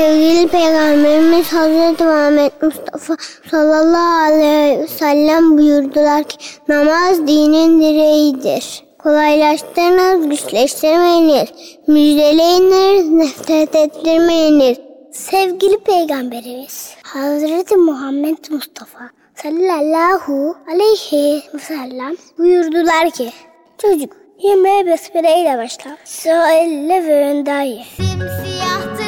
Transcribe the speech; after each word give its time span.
sevgili 0.00 0.48
Peygamberimiz 0.48 1.52
Hazreti 1.52 2.04
Muhammed 2.04 2.52
Mustafa 2.62 3.16
sallallahu 3.50 4.32
aleyhi 4.32 4.80
ve 4.80 4.86
sellem 4.86 5.58
buyurdular 5.58 6.24
ki 6.24 6.36
namaz 6.68 7.26
dinin 7.26 7.80
direğidir. 7.80 8.84
Kolaylaştırınız, 8.98 10.28
güçleştirmeyiniz, 10.28 11.48
müjdeleyiniz, 11.86 13.08
nefret 13.08 13.74
ettirmeyiniz. 13.74 14.78
Sevgili 15.12 15.78
Peygamberimiz 15.78 16.94
Hazreti 17.02 17.76
Muhammed 17.76 18.38
Mustafa 18.50 19.10
sallallahu 19.34 20.56
aleyhi 20.68 21.42
ve 21.54 21.58
sellem 21.58 22.16
buyurdular 22.38 23.10
ki 23.10 23.30
çocuk 23.78 24.12
yemeğe 24.42 24.86
besmele 24.86 25.40
ile 25.40 25.58
başla. 25.58 25.96
Söyle 26.04 27.06
ve 27.06 27.26
önder 27.26 27.62
ye. 27.62 27.84
Simsiyah 27.96 28.99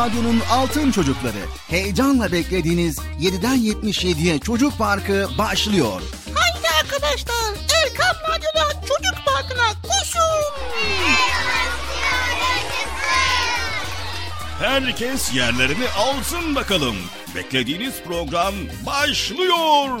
Radyo'nun 0.00 0.40
Altın 0.50 0.90
Çocukları. 0.90 1.42
Heyecanla 1.68 2.32
beklediğiniz 2.32 2.98
7'den 2.98 3.56
77'ye 3.56 4.38
Çocuk 4.38 4.78
Parkı 4.78 5.28
başlıyor. 5.38 6.02
Haydi 6.34 6.68
arkadaşlar 6.80 7.54
Erkam 7.84 8.16
Radyo'da 8.28 8.80
Çocuk 8.80 9.26
Parkı'na 9.26 9.68
koşun. 9.82 10.20
Herkes 14.58 15.34
yerlerini 15.34 15.88
alsın 15.96 16.54
bakalım. 16.54 16.96
Beklediğiniz 17.34 17.94
program 18.02 18.54
başlıyor. 18.86 20.00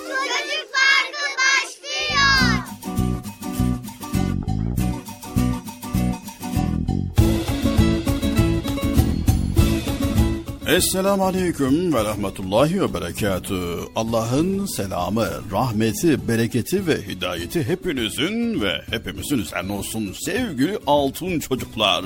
Esselamu 10.71 11.25
Aleyküm 11.25 11.93
ve 11.93 12.03
Rahmetullahi 12.03 12.81
ve 12.81 12.93
Berekatü. 12.93 13.59
Allah'ın 13.95 14.65
selamı, 14.65 15.27
rahmeti, 15.51 16.27
bereketi 16.27 16.87
ve 16.87 17.07
hidayeti 17.07 17.63
hepinizin 17.63 18.61
ve 18.61 18.81
hepimizin 18.89 19.37
üzerine 19.37 19.73
olsun 19.73 20.13
sevgili 20.25 20.77
altın 20.87 21.39
çocuklar. 21.39 22.05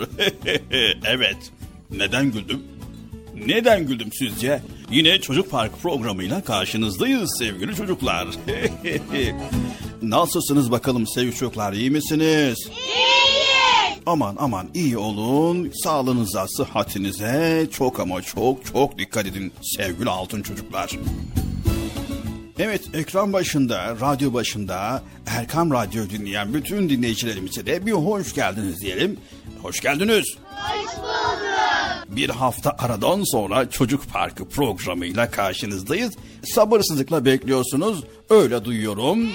evet, 1.06 1.38
neden 1.92 2.32
güldüm? 2.32 2.64
Neden 3.48 3.88
güldüm 3.88 4.10
sizce? 4.14 4.62
Yine 4.92 5.22
Çocuk 5.22 5.52
Park 5.52 5.82
programıyla 5.82 6.44
karşınızdayız 6.44 7.36
sevgili 7.40 7.76
çocuklar. 7.76 8.28
Nasılsınız 10.02 10.72
bakalım 10.72 11.08
sevgili 11.08 11.36
çocuklar, 11.36 11.74
iyi 11.74 11.92
misiniz? 11.92 12.70
Aman 14.06 14.36
aman 14.40 14.68
iyi 14.74 14.98
olun. 14.98 15.72
Sağlığınıza, 15.84 16.48
sıhhatinize 16.48 17.68
çok 17.72 18.00
ama 18.00 18.22
çok 18.22 18.66
çok 18.66 18.98
dikkat 18.98 19.26
edin 19.26 19.54
sevgili 19.78 20.10
altın 20.10 20.42
çocuklar. 20.42 20.92
Evet 22.60 22.82
ekran 22.94 23.34
başında, 23.34 23.98
radyo 24.02 24.34
başında 24.34 25.04
Erkam 25.28 25.72
Radyo 25.72 26.10
dinleyen 26.10 26.54
bütün 26.54 26.90
dinleyicilerimize 26.90 27.66
de 27.66 27.86
bir 27.86 27.92
hoş 27.92 28.34
geldiniz 28.34 28.82
diyelim. 28.82 29.20
Hoş 29.62 29.80
geldiniz. 29.80 30.26
Hoş 30.56 30.98
bulduk. 30.98 31.46
Bir 32.08 32.30
hafta 32.30 32.76
aradan 32.80 33.24
sonra 33.24 33.70
Çocuk 33.70 34.10
Parkı 34.14 34.50
programıyla 34.50 35.32
karşınızdayız. 35.32 36.14
Sabırsızlıkla 36.44 37.26
bekliyorsunuz. 37.26 38.04
Öyle 38.30 38.66
duyuyorum. 38.66 39.28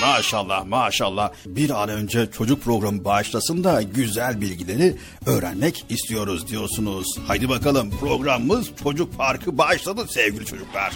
Maşallah 0.00 0.64
maşallah 0.66 1.30
bir 1.46 1.82
an 1.82 1.88
önce 1.88 2.30
çocuk 2.30 2.64
programı 2.64 3.04
başlasın 3.04 3.64
da 3.64 3.82
güzel 3.82 4.40
bilgileri 4.40 4.96
öğrenmek 5.26 5.84
istiyoruz 5.88 6.48
diyorsunuz. 6.48 7.06
Haydi 7.26 7.48
bakalım 7.48 7.90
programımız 7.90 8.70
Çocuk 8.82 9.18
Parkı 9.18 9.58
başladı 9.58 10.06
sevgili 10.08 10.46
çocuklar. 10.46 10.92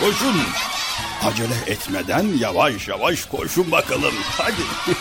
Koşun 0.00 0.36
acele 1.24 1.54
etmeden 1.66 2.26
yavaş 2.40 2.88
yavaş 2.88 3.24
koşun 3.24 3.72
bakalım 3.72 4.14
hadi. 4.38 4.92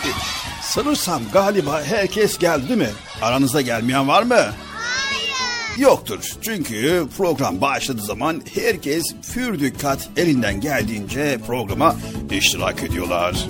Sanırsam 0.62 1.22
galiba 1.34 1.84
herkes 1.84 2.38
geldi 2.38 2.76
mi? 2.76 2.90
Aranızda 3.22 3.62
gelmeyen 3.62 4.08
var 4.08 4.24
mı? 4.24 4.46
Yoktur. 5.78 6.30
Çünkü 6.42 7.08
program 7.18 7.62
başladığı 7.62 8.02
zaman 8.02 8.42
herkes 8.54 9.16
pür 9.34 9.60
dikkat 9.60 10.10
elinden 10.18 10.62
geldiğince 10.62 11.38
programa 11.48 11.96
iştirak 12.32 12.84
ediyorlar. 12.84 13.48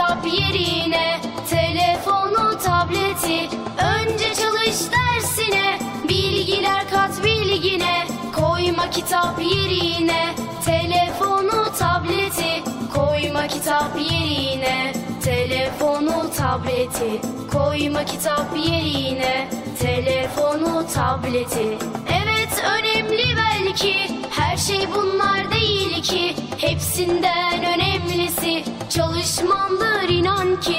Kitap 0.00 0.24
yerine 0.26 1.20
telefonu 1.50 2.58
tableti. 2.64 3.48
Önce 3.96 4.34
çalış 4.34 4.76
dersine 4.92 5.78
bilgiler 6.08 6.90
kat 6.90 7.24
bilgine. 7.24 8.06
Koyma 8.36 8.90
kitap 8.90 9.38
yerine 9.38 10.34
telefonu 10.64 11.72
tableti. 11.78 12.62
Koyma 12.94 13.46
kitap 13.46 13.96
yerine 13.96 14.92
telefonu 15.24 16.30
tableti. 16.36 17.20
Koyma 17.52 18.04
kitap 18.04 18.56
yerine 18.56 19.48
telefonu 19.80 20.86
tableti. 20.94 21.78
Evet 22.22 22.64
önemli 22.78 23.24
belki 23.36 23.94
her 24.30 24.56
şey 24.56 24.88
bunlar 24.94 25.52
değil 25.52 26.02
ki. 26.02 26.34
Hepsinden 26.58 27.64
önemlisi 27.64 28.64
çalışmandır 28.90 30.08
inan 30.08 30.60
ki. 30.60 30.76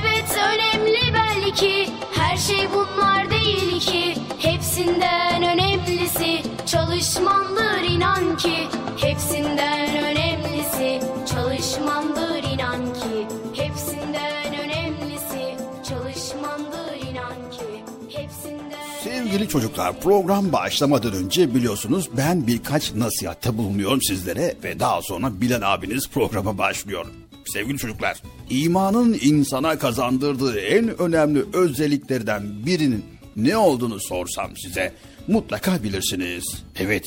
Evet 0.00 0.38
önemli 0.54 1.14
belki 1.14 1.90
her 2.12 2.36
şey 2.36 2.68
bunlar 2.74 3.30
değil 3.30 3.80
ki. 3.80 4.14
Hepsinden 4.38 5.42
önemlisi 5.42 6.42
çalışmandır 6.66 7.82
inan 7.90 8.36
ki. 8.36 8.68
Hepsinden 8.96 9.96
önemlisi 9.96 11.00
çalışmandır 11.34 12.42
inan 12.54 12.94
ki. 12.94 13.26
Hepsinden 13.54 14.54
önemlisi 14.64 15.56
çalışmandır 15.88 16.96
inan 17.10 17.50
ki. 17.50 17.84
Hepsinden 18.08 18.78
Sevgili 19.04 19.48
çocuklar 19.48 20.00
program 20.00 20.52
başlamadan 20.52 21.12
önce 21.12 21.54
biliyorsunuz 21.54 22.08
ben 22.16 22.46
birkaç 22.46 22.94
nasihatte 22.94 23.58
bulunuyorum 23.58 24.02
sizlere 24.02 24.54
ve 24.64 24.80
daha 24.80 25.02
sonra 25.02 25.40
Bilal 25.40 25.74
abiniz 25.74 26.08
programa 26.08 26.58
başlıyor. 26.58 27.06
Sevgili 27.46 27.78
çocuklar, 27.78 28.22
imanın 28.50 29.18
insana 29.22 29.78
kazandırdığı 29.78 30.60
en 30.60 31.00
önemli 31.00 31.44
özelliklerden 31.52 32.66
birinin 32.66 33.04
ne 33.36 33.56
olduğunu 33.56 34.00
sorsam 34.00 34.56
size 34.56 34.92
mutlaka 35.28 35.82
bilirsiniz. 35.82 36.44
Evet, 36.78 37.04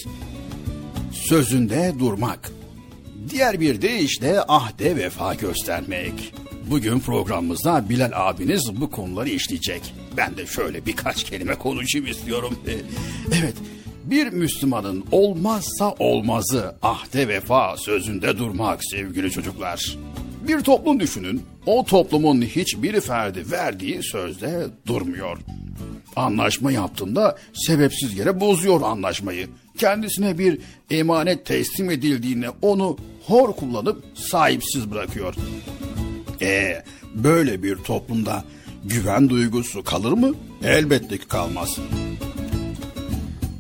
sözünde 1.12 1.94
durmak. 2.00 2.52
Diğer 3.30 3.60
bir 3.60 3.82
deyişle 3.82 4.42
ahde 4.48 4.96
vefa 4.96 5.34
göstermek. 5.34 6.34
Bugün 6.70 7.00
programımızda 7.00 7.90
Bilal 7.90 8.12
abiniz 8.14 8.82
bu 8.82 8.92
konuları 8.92 9.30
işleyecek. 9.30 9.94
Ben 10.18 10.38
de 10.38 10.46
şöyle 10.46 10.86
birkaç 10.86 11.24
kelime 11.24 11.56
konuşayım 11.56 12.08
istiyorum. 12.08 12.60
Evet, 13.40 13.54
bir 14.04 14.28
Müslümanın 14.28 15.06
olmazsa 15.12 15.96
olmazı 16.00 16.76
ahde 16.82 17.28
vefa 17.28 17.78
sözünde 17.78 18.38
durmak 18.38 18.80
sevgili 18.92 19.32
çocuklar. 19.32 19.98
Bir 20.48 20.60
toplum 20.60 21.00
düşünün, 21.00 21.44
o 21.66 21.86
toplumun 21.86 22.42
hiçbir 22.42 23.02
ferdi 23.02 23.52
verdiği 23.52 24.04
sözde 24.04 24.68
durmuyor. 24.86 25.38
Anlaşma 26.16 26.72
yaptığında 26.72 27.38
sebepsiz 27.54 28.18
yere 28.18 28.40
bozuyor 28.40 28.82
anlaşmayı. 28.82 29.48
Kendisine 29.78 30.38
bir 30.38 30.60
emanet 30.90 31.46
teslim 31.46 31.92
edildiğinde 31.92 32.50
onu 32.62 32.98
hor 33.26 33.56
kullanıp 33.56 34.04
sahipsiz 34.16 34.92
bırakıyor. 34.92 35.36
E 36.42 36.84
böyle 37.16 37.64
bir 37.64 37.76
toplumda 37.76 38.44
güven 38.86 39.30
duygusu 39.30 39.84
kalır 39.84 40.12
mı? 40.12 40.36
Elbette 40.64 41.18
ki 41.18 41.28
kalmaz. 41.28 41.78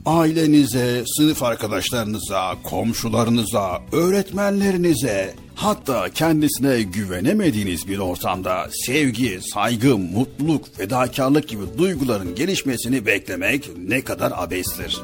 Ailenize, 0.07 1.03
sınıf 1.17 1.43
arkadaşlarınıza, 1.43 2.55
komşularınıza, 2.63 3.81
öğretmenlerinize, 3.91 5.35
hatta 5.55 6.09
kendisine 6.09 6.81
güvenemediğiniz 6.81 7.87
bir 7.87 7.99
ortamda 7.99 8.67
sevgi, 8.71 9.39
saygı, 9.53 9.97
mutluluk, 9.97 10.75
fedakarlık 10.75 11.49
gibi 11.49 11.61
duyguların 11.77 12.35
gelişmesini 12.35 13.05
beklemek 13.05 13.69
ne 13.87 14.01
kadar 14.01 14.33
abestir. 14.35 15.01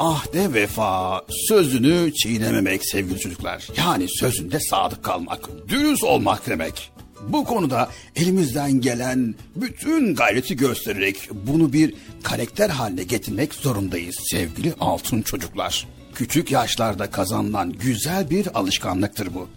Ahde 0.00 0.52
vefa, 0.52 1.22
sözünü 1.48 2.14
çiğnememek 2.14 2.80
sevgili 2.84 3.18
çocuklar. 3.18 3.68
Yani 3.78 4.06
sözünde 4.08 4.60
sadık 4.60 5.02
kalmak, 5.02 5.40
dürüst 5.68 6.04
olmak 6.04 6.46
demek. 6.46 6.92
Bu 7.28 7.44
konuda 7.44 7.88
elimizden 8.16 8.80
gelen 8.80 9.34
bütün 9.56 10.14
gayreti 10.14 10.56
göstererek 10.56 11.28
bunu 11.46 11.72
bir 11.72 11.94
karakter 12.22 12.70
haline 12.70 13.02
getirmek 13.02 13.54
zorundayız 13.54 14.16
sevgili 14.30 14.74
altın 14.80 15.22
çocuklar. 15.22 15.86
Küçük 16.14 16.50
yaşlarda 16.50 17.10
kazanılan 17.10 17.72
güzel 17.72 18.30
bir 18.30 18.58
alışkanlıktır 18.58 19.34
bu. 19.34 19.48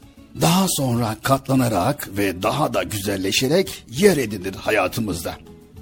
Daha 0.41 0.67
sonra 0.67 1.17
katlanarak 1.23 2.09
ve 2.17 2.43
daha 2.43 2.73
da 2.73 2.83
güzelleşerek 2.83 3.83
yer 3.89 4.17
edinir 4.17 4.55
hayatımızda. 4.55 5.35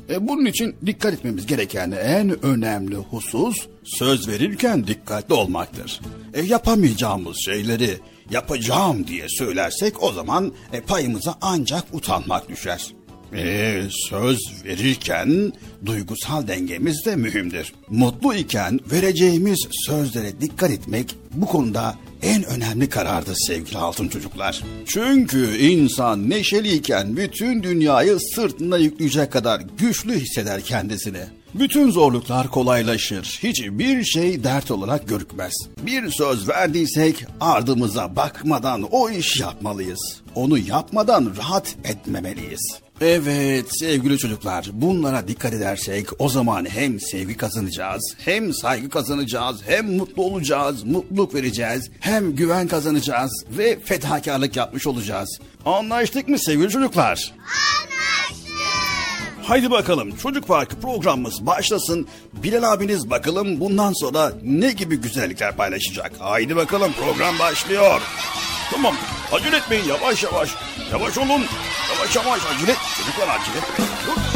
E 0.09 0.27
bunun 0.27 0.45
için 0.45 0.75
dikkat 0.85 1.13
etmemiz 1.13 1.45
gereken 1.45 1.91
en 1.91 2.45
önemli 2.45 2.95
husus 2.95 3.67
söz 3.83 4.27
verirken 4.27 4.87
dikkatli 4.87 5.33
olmaktır. 5.33 6.01
E 6.33 6.41
yapamayacağımız 6.41 7.37
şeyleri 7.45 7.99
yapacağım 8.31 9.07
diye 9.07 9.25
söylersek 9.29 10.03
o 10.03 10.11
zaman 10.11 10.53
e, 10.73 10.81
payımıza 10.81 11.35
ancak 11.41 11.83
utanmak 11.93 12.49
düşer. 12.49 12.93
E, 13.35 13.81
söz 13.89 14.39
verirken 14.65 15.53
duygusal 15.85 16.47
dengemiz 16.47 17.05
de 17.05 17.15
mühimdir. 17.15 17.73
Mutlu 17.89 18.35
iken 18.35 18.79
vereceğimiz 18.91 19.67
sözlere 19.71 20.41
dikkat 20.41 20.71
etmek 20.71 21.15
bu 21.33 21.45
konuda 21.45 21.95
en 22.21 22.43
önemli 22.43 22.89
karardır 22.89 23.35
sevgili 23.47 23.77
altın 23.77 24.07
çocuklar. 24.07 24.63
Çünkü 24.85 25.57
insan 25.57 26.29
neşeliyken 26.29 27.17
bütün 27.17 27.63
dünyayı 27.63 28.17
sırtında 28.35 28.77
yükleyecek 28.77 29.31
kadar 29.31 29.61
güçlü 29.77 30.19
hisseder 30.19 30.61
kendisini. 30.61 31.23
Bütün 31.55 31.91
zorluklar 31.91 32.47
kolaylaşır. 32.47 33.39
Hiçbir 33.43 34.03
şey 34.03 34.43
dert 34.43 34.71
olarak 34.71 35.07
görükmez. 35.07 35.53
Bir 35.81 36.11
söz 36.11 36.49
verdiysek 36.49 37.25
ardımıza 37.39 38.15
bakmadan 38.15 38.83
o 38.91 39.09
iş 39.09 39.39
yapmalıyız. 39.39 40.21
Onu 40.35 40.57
yapmadan 40.57 41.33
rahat 41.37 41.75
etmemeliyiz. 41.83 42.83
Evet 43.01 43.65
sevgili 43.79 44.17
çocuklar 44.17 44.69
bunlara 44.73 45.27
dikkat 45.27 45.53
edersek 45.53 46.07
o 46.19 46.29
zaman 46.29 46.65
hem 46.69 46.99
sevgi 46.99 47.37
kazanacağız 47.37 48.15
hem 48.17 48.53
saygı 48.53 48.89
kazanacağız 48.89 49.61
hem 49.65 49.95
mutlu 49.95 50.23
olacağız 50.23 50.83
mutluluk 50.83 51.33
vereceğiz 51.33 51.89
hem 51.99 52.35
güven 52.35 52.67
kazanacağız 52.67 53.45
ve 53.57 53.79
fedakarlık 53.79 54.55
yapmış 54.55 54.87
olacağız. 54.87 55.39
Anlaştık 55.65 56.27
mı 56.27 56.39
sevgili 56.39 56.69
çocuklar? 56.69 57.33
Anlaştık. 57.39 58.42
Haydi 59.43 59.71
bakalım 59.71 60.15
Çocuk 60.15 60.47
Parkı 60.47 60.79
programımız 60.81 61.45
başlasın. 61.45 62.07
Bilal 62.33 62.73
abiniz 62.73 63.09
bakalım 63.09 63.59
bundan 63.59 63.93
sonra 63.93 64.31
ne 64.43 64.71
gibi 64.71 64.95
güzellikler 64.95 65.55
paylaşacak. 65.55 66.11
Haydi 66.19 66.55
bakalım 66.55 66.91
program 66.93 67.39
başlıyor. 67.39 68.01
Tamam 68.71 68.95
acele 69.31 69.57
etmeyin 69.57 69.85
yavaş 69.85 70.23
yavaş. 70.23 70.49
Yavaş 70.91 71.17
olun. 71.17 71.43
Yavaş 71.95 72.15
yavaş 72.15 72.41
acele. 72.55 72.75
Çocuklar 72.97 73.27
acele. 73.27 73.61
Dur. 74.07 74.32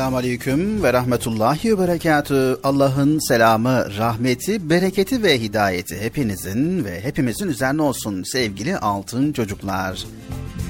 Esselamu 0.00 0.16
Aleyküm 0.16 0.82
ve 0.82 0.92
Rahmetullahi 0.92 1.72
ve 1.72 1.78
Berekatü. 1.78 2.58
Allah'ın 2.64 3.28
selamı, 3.28 3.96
rahmeti, 3.98 4.70
bereketi 4.70 5.22
ve 5.22 5.40
hidayeti 5.40 6.00
hepinizin 6.00 6.84
ve 6.84 7.04
hepimizin 7.04 7.48
üzerine 7.48 7.82
olsun 7.82 8.22
sevgili 8.22 8.76
altın 8.76 9.32
çocuklar. 9.32 10.04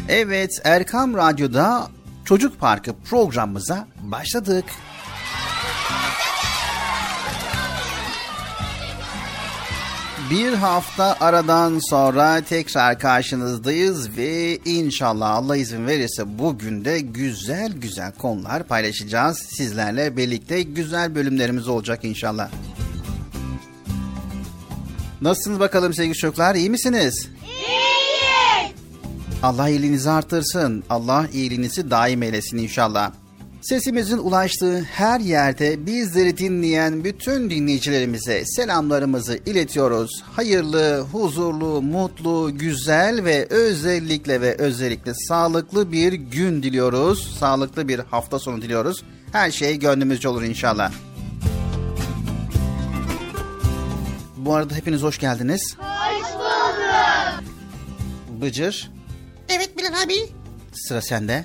Evet 0.08 0.50
Erkam 0.64 1.14
Radyo'da 1.14 1.88
Çocuk 2.24 2.60
Parkı 2.60 2.92
programımıza 3.10 3.86
başladık. 4.02 4.64
Bir 10.30 10.52
hafta 10.52 11.16
aradan 11.20 11.78
sonra 11.78 12.40
tekrar 12.40 12.98
karşınızdayız 12.98 14.16
ve 14.16 14.58
inşallah 14.64 15.30
Allah 15.30 15.56
izin 15.56 15.86
verirse 15.86 16.38
bugün 16.38 16.84
de 16.84 17.00
güzel 17.00 17.72
güzel 17.72 18.12
konular 18.12 18.62
paylaşacağız. 18.62 19.38
Sizlerle 19.38 20.16
birlikte 20.16 20.62
güzel 20.62 21.14
bölümlerimiz 21.14 21.68
olacak 21.68 22.04
inşallah. 22.04 22.50
Nasılsınız 25.20 25.60
bakalım 25.60 25.94
sevgili 25.94 26.14
çocuklar? 26.14 26.54
İyi 26.54 26.70
misiniz? 26.70 27.28
İyiyiz. 27.44 28.72
Allah 29.42 29.68
iyiliğinizi 29.68 30.10
artırsın. 30.10 30.84
Allah 30.90 31.26
iyiliğinizi 31.32 31.90
daim 31.90 32.22
eylesin 32.22 32.58
inşallah. 32.58 33.12
Sesimizin 33.60 34.18
ulaştığı 34.18 34.80
her 34.82 35.20
yerde 35.20 35.86
bizleri 35.86 36.36
dinleyen 36.36 37.04
bütün 37.04 37.50
dinleyicilerimize 37.50 38.44
selamlarımızı 38.46 39.38
iletiyoruz. 39.46 40.22
Hayırlı, 40.32 41.00
huzurlu, 41.12 41.82
mutlu, 41.82 42.50
güzel 42.58 43.24
ve 43.24 43.46
özellikle 43.50 44.40
ve 44.40 44.54
özellikle 44.58 45.12
sağlıklı 45.14 45.92
bir 45.92 46.12
gün 46.12 46.62
diliyoruz. 46.62 47.36
Sağlıklı 47.38 47.88
bir 47.88 47.98
hafta 47.98 48.38
sonu 48.38 48.62
diliyoruz. 48.62 49.02
Her 49.32 49.50
şey 49.50 49.78
gönlümüzce 49.78 50.28
olur 50.28 50.42
inşallah. 50.42 50.92
Bu 54.36 54.54
arada 54.54 54.74
hepiniz 54.74 55.02
hoş 55.02 55.18
geldiniz. 55.18 55.76
Hoş 55.78 56.32
bulduk. 56.34 57.44
Bıcır, 58.42 58.90
Evet 59.48 59.78
Bilal 59.78 60.02
abi. 60.04 60.14
sıra 60.72 61.02
sende. 61.02 61.44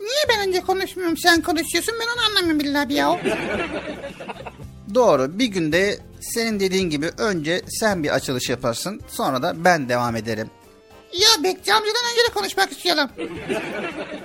Niye 0.00 0.24
ben 0.28 0.48
önce 0.48 0.60
konuşmuyorum 0.60 1.16
sen 1.16 1.42
konuşuyorsun 1.42 1.94
ben 2.00 2.06
onu 2.06 2.26
anlamıyorum 2.26 2.60
Bilal 2.60 2.82
abi 2.82 2.94
ya. 2.94 3.20
Doğru. 4.94 5.38
Bir 5.38 5.46
günde 5.46 5.98
senin 6.20 6.60
dediğin 6.60 6.90
gibi 6.90 7.10
önce 7.18 7.62
sen 7.68 8.02
bir 8.04 8.14
açılış 8.14 8.48
yaparsın. 8.48 9.00
Sonra 9.08 9.42
da 9.42 9.64
ben 9.64 9.88
devam 9.88 10.16
ederim. 10.16 10.50
ya 11.12 11.42
Bekçi 11.44 11.74
amcadan 11.74 12.02
önce 12.12 12.28
de 12.30 12.34
konuşmak 12.34 12.72
istiyorum. 12.72 13.10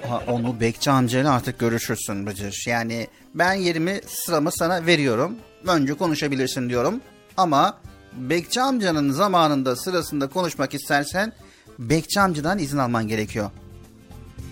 Ha, 0.10 0.24
onu 0.28 0.60
Bekçi 0.60 0.92
amcayla 0.92 1.34
artık 1.34 1.60
görüşürsün 1.60 2.26
Bıcır. 2.28 2.64
Yani 2.68 3.08
ben 3.36 3.54
yerimi 3.54 4.02
sıramı 4.08 4.52
sana 4.52 4.86
veriyorum. 4.86 5.36
Önce 5.68 5.94
konuşabilirsin 5.94 6.70
diyorum. 6.70 7.02
Ama 7.38 7.78
Bekçi 8.14 8.62
amcanın 8.62 9.12
zamanında 9.12 9.76
sırasında 9.76 10.28
konuşmak 10.28 10.74
istersen 10.74 11.34
Bekçi 11.80 12.20
amcadan 12.20 12.60
izin 12.60 12.78
alman 12.78 13.08
gerekiyor. 13.08 13.52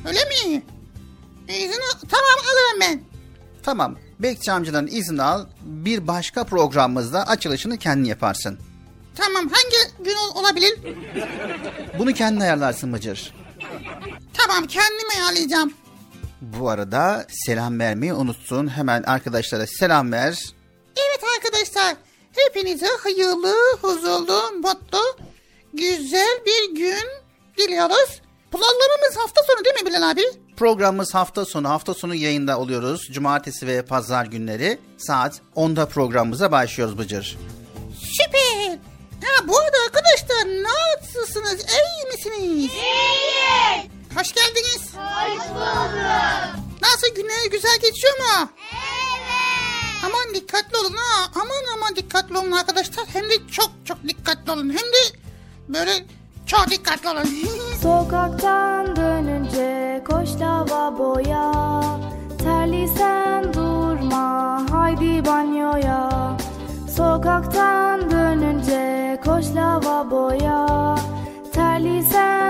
Öyle 0.08 0.20
mi? 0.20 0.64
İzin 1.58 1.82
al- 1.82 2.08
tamam 2.10 2.40
alırım 2.52 2.80
ben. 2.82 3.02
Tamam. 3.64 3.98
Bekçi 4.20 4.52
amcadan 4.52 4.88
izin 4.88 5.18
al. 5.18 5.46
Bir 5.62 6.08
başka 6.08 6.44
programımızda 6.44 7.28
açılışını 7.28 7.78
kendin 7.78 8.10
yaparsın. 8.10 8.60
Tamam 9.16 9.50
hangi 9.50 10.04
gün 10.10 10.16
ol- 10.16 10.36
olabilir? 10.36 10.80
Bunu 12.00 12.14
kendin 12.14 12.40
ayarlarsın 12.40 12.94
Bıcır. 12.94 13.34
Tamam 14.34 14.68
kendim 14.68 15.08
ayarlayacağım. 15.18 15.74
Bu 16.42 16.70
arada 16.70 17.26
selam 17.30 17.80
vermeyi 17.80 18.14
unutsun. 18.14 18.68
Hemen 18.68 19.04
arkadaşlara 19.04 19.68
selam 19.68 20.12
ver. 20.12 20.40
Evet 20.98 21.24
arkadaşlar 21.38 21.96
hepinize 22.36 22.88
hayırlı, 23.04 23.56
huzurlu, 23.82 24.42
mutlu, 24.64 25.02
güzel 25.74 26.40
bir 26.46 26.76
gün 26.76 27.08
diliyoruz. 27.58 28.22
Programlarımız 28.52 29.18
hafta 29.18 29.42
sonu 29.44 29.66
değil 29.66 29.76
mi 29.84 29.90
Bilal 29.90 30.10
abi? 30.12 30.22
Programımız 30.58 31.14
hafta 31.14 31.46
sonu. 31.46 31.70
Hafta 31.70 31.94
sonu 31.94 32.16
yayında 32.16 32.60
oluyoruz. 32.60 33.08
Cumartesi 33.12 33.68
ve 33.68 33.82
pazar 33.86 34.26
günleri 34.26 34.80
saat 34.98 35.42
10'da 35.56 35.86
programımıza 35.86 36.52
başlıyoruz 36.52 36.98
Bıcır. 36.98 37.38
Süper. 38.00 38.78
Ha 39.24 39.48
bu 39.48 39.58
arada 39.60 39.78
arkadaşlar 39.86 40.64
nasılsınız? 40.64 41.66
İyi 41.66 42.12
misiniz? 42.12 42.40
İyiyiz. 42.42 42.72
Hoş 44.16 44.34
geldiniz. 44.34 44.82
Hoş 44.96 45.50
bulduk. 45.50 45.94
Nasıl 46.82 47.16
günler 47.16 47.52
güzel 47.52 47.80
geçiyor 47.82 48.14
mu? 48.18 48.50
Evet. 48.74 50.04
Aman 50.06 50.36
dikkatli 50.36 50.78
olun 50.78 50.96
ha. 50.98 51.32
Aman 51.36 51.74
aman 51.78 51.96
dikkatli 51.96 52.38
olun 52.38 52.52
arkadaşlar. 52.52 53.06
Hem 53.14 53.24
de 53.30 53.48
çok 53.52 53.72
çok 53.86 54.04
dikkatli 54.08 54.52
olun. 54.52 54.70
Hem 54.70 54.78
de 54.78 55.18
böyle 55.70 56.06
çok 56.48 56.70
dikkatli 56.70 57.10
olun. 57.10 57.30
Sokaktan 57.84 58.73
dönünce 58.73 58.73
koş 60.64 60.72
lavaboya 60.72 61.52
Terlisen 62.38 63.54
durma 63.54 64.62
haydi 64.72 65.26
banyoya. 65.26 66.10
Sokaktan 66.96 68.12
dönünce 68.12 69.20
koş 69.26 69.46
lavaboya 69.56 70.96
Terlisen 71.54 72.34
durma 72.34 72.43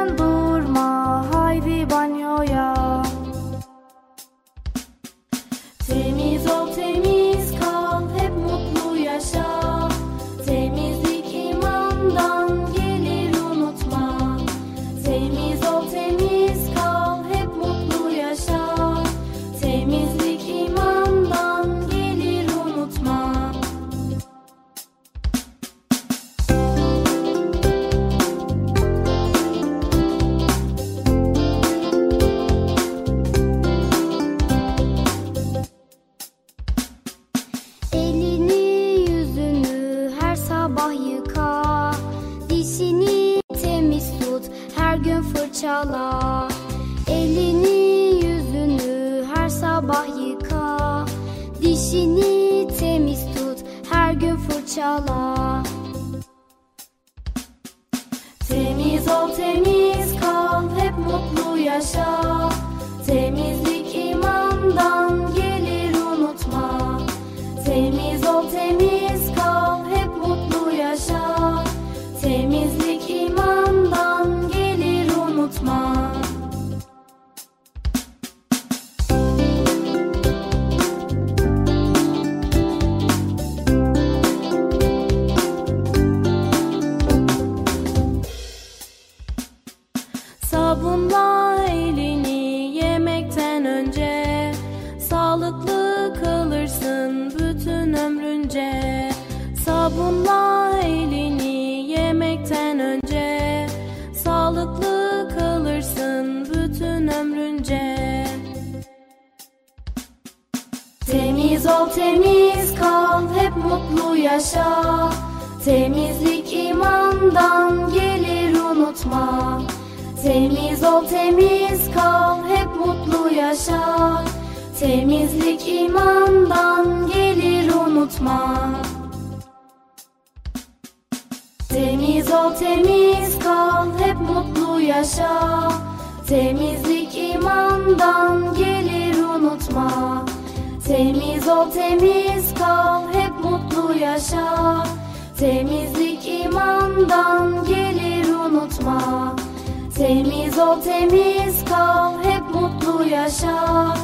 Temiz 149.98 150.58
ol 150.58 150.82
temiz 150.82 151.66
kal 151.70 152.24
hep 152.24 152.42
mutlu 152.56 153.06
yaşa 153.06 153.98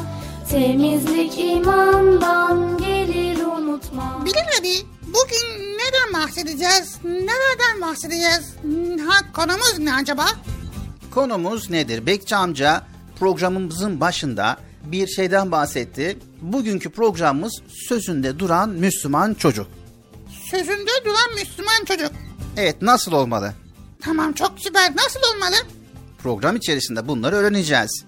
Temizlik 0.50 1.38
imandan 1.38 2.78
gelir 2.78 3.38
unutma 3.44 4.22
Bilin 4.24 4.44
hadi 4.56 4.72
bugün 5.02 5.78
neden 5.78 6.22
bahsedeceğiz? 6.22 6.96
Nereden 7.04 7.80
bahsedeceğiz? 7.80 8.54
Ha, 9.08 9.32
konumuz 9.32 9.78
ne 9.78 9.94
acaba? 9.94 10.26
Konumuz 11.10 11.70
nedir? 11.70 12.06
Bekçi 12.06 12.36
amca 12.36 12.82
programımızın 13.20 14.00
başında 14.00 14.56
bir 14.84 15.06
şeyden 15.06 15.52
bahsetti. 15.52 16.18
Bugünkü 16.42 16.90
programımız 16.90 17.62
sözünde 17.88 18.38
duran 18.38 18.68
Müslüman 18.68 19.34
çocuk. 19.34 19.66
Sözünde 20.50 20.90
duran 21.04 21.34
Müslüman 21.34 21.84
çocuk. 21.84 22.10
Evet 22.56 22.82
nasıl 22.82 23.12
olmalı? 23.12 23.52
Tamam 24.02 24.32
çok 24.32 24.52
süper. 24.58 24.96
Nasıl 24.96 25.20
olmalı? 25.34 25.56
Program 26.22 26.56
içerisinde 26.56 27.08
bunları 27.08 27.36
öğreneceğiz. 27.36 28.04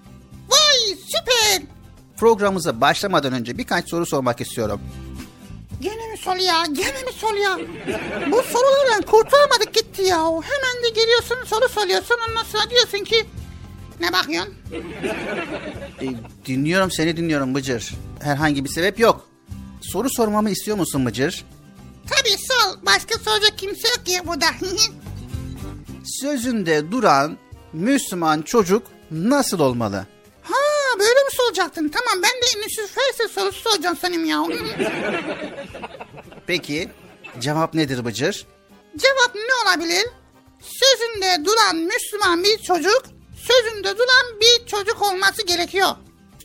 Vay 0.49 0.97
süper. 1.07 1.63
Programımıza 2.17 2.81
başlamadan 2.81 3.33
önce 3.33 3.59
birkaç 3.59 3.89
soru 3.91 4.07
sormak 4.07 4.41
istiyorum. 4.41 4.81
Gene 5.81 6.07
mi 6.13 6.19
sol 6.19 6.37
ya? 6.37 6.65
Gene 6.73 7.03
mi 7.03 7.13
sol 7.17 7.35
ya? 7.37 7.59
Bu 8.33 8.43
sorulardan 8.43 9.03
kurtulamadık 9.03 9.75
gitti 9.75 10.03
ya. 10.03 10.19
Hemen 10.27 10.85
de 10.85 10.89
geliyorsun 10.95 11.37
soru 11.47 11.69
soruyorsun. 11.69 12.17
Ondan 12.31 12.43
sonra 12.45 12.71
diyorsun 12.71 13.05
ki 13.05 13.25
ne 14.01 14.13
bakıyorsun? 14.13 14.55
E, 16.03 16.07
dinliyorum 16.47 16.91
seni 16.91 17.17
dinliyorum 17.17 17.55
Bıcır. 17.55 17.95
Herhangi 18.21 18.65
bir 18.65 18.69
sebep 18.69 18.99
yok. 19.01 19.29
Soru 19.81 20.09
sormamı 20.11 20.51
istiyor 20.51 20.77
musun 20.77 21.07
Bıcır? 21.07 21.45
Tabii 22.11 22.37
sol. 22.49 22.87
Başka 22.87 23.19
soracak 23.19 23.59
kimse 23.59 23.89
yok 23.89 24.07
ki 24.07 24.19
burada. 24.27 24.47
Sözünde 26.21 26.91
duran 26.93 27.39
Müslüman 27.73 28.43
çocuk 28.43 28.87
nasıl 29.11 29.61
olmalı? 29.61 30.07
ha 30.43 30.55
böyle 30.99 31.21
mi 31.21 31.31
soracaktın? 31.33 31.89
Tamam 31.89 32.23
ben 32.23 32.43
de 32.43 32.53
Felsefe 32.95 33.29
sorusu 33.41 33.61
soracağım 33.71 33.97
sanırım 34.01 34.25
ya. 34.25 34.45
Peki 36.47 36.89
cevap 37.41 37.75
nedir 37.75 38.05
Bıcır? 38.05 38.47
Cevap 38.97 39.35
ne 39.35 39.69
olabilir? 39.71 40.07
Sözünde 40.61 41.45
duran 41.45 41.77
Müslüman 41.77 42.45
bir 42.45 42.59
çocuk, 42.59 43.03
sözünde 43.37 43.89
duran 43.99 44.41
bir 44.41 44.67
çocuk 44.67 45.03
olması 45.03 45.47
gerekiyor. 45.47 45.89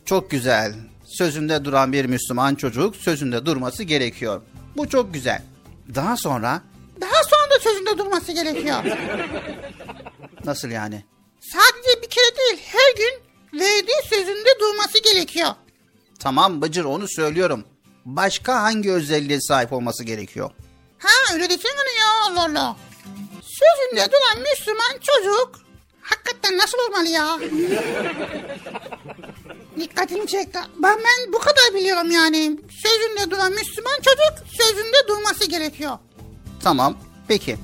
Çok 0.04 0.30
güzel. 0.30 0.74
Sözünde 1.06 1.64
duran 1.64 1.92
bir 1.92 2.04
Müslüman 2.04 2.54
çocuk 2.54 2.96
sözünde 2.96 3.46
durması 3.46 3.82
gerekiyor. 3.82 4.42
Bu 4.76 4.88
çok 4.88 5.14
güzel. 5.14 5.42
Daha 5.94 6.16
sonra 6.16 6.62
Daha 7.00 7.22
sonra 7.22 7.50
da 7.50 7.60
sözünde 7.60 7.98
durması 7.98 8.32
gerekiyor. 8.32 8.84
nasıl 10.44 10.68
yani? 10.68 11.04
Sadece 11.52 12.02
bir 12.02 12.08
kere 12.10 12.36
değil, 12.36 12.62
her 12.66 12.94
gün 12.96 13.14
verdiği 13.60 14.08
sözünde 14.10 14.48
durması 14.60 14.98
gerekiyor. 15.02 15.48
Tamam 16.18 16.62
Bıcır 16.62 16.84
onu 16.84 17.08
söylüyorum. 17.08 17.64
Başka 18.04 18.62
hangi 18.62 18.92
özelliğe 18.92 19.40
sahip 19.40 19.72
olması 19.72 20.04
gerekiyor? 20.04 20.50
Ha 20.98 21.34
öyle 21.34 21.50
desene 21.50 21.92
ya 22.00 22.06
Allah 22.26 22.44
Allah. 22.44 22.76
Sözünde 23.42 24.12
duran 24.12 24.42
Müslüman 24.50 25.00
çocuk 25.02 25.60
hakikaten 26.02 26.58
nasıl 26.58 26.78
olmalı 26.88 27.08
ya? 27.08 27.38
Dikkatimi 29.80 30.26
çekti. 30.26 30.58
Ben, 30.82 30.98
ben 30.98 31.32
bu 31.32 31.38
kadar 31.38 31.74
biliyorum 31.74 32.10
yani. 32.10 32.58
Sözünde 32.82 33.30
duran 33.30 33.52
Müslüman 33.52 33.96
çocuk 33.96 34.48
sözünde 34.58 35.08
durması 35.08 35.50
gerekiyor. 35.50 35.98
Tamam. 36.62 36.98
Peki. 37.28 37.56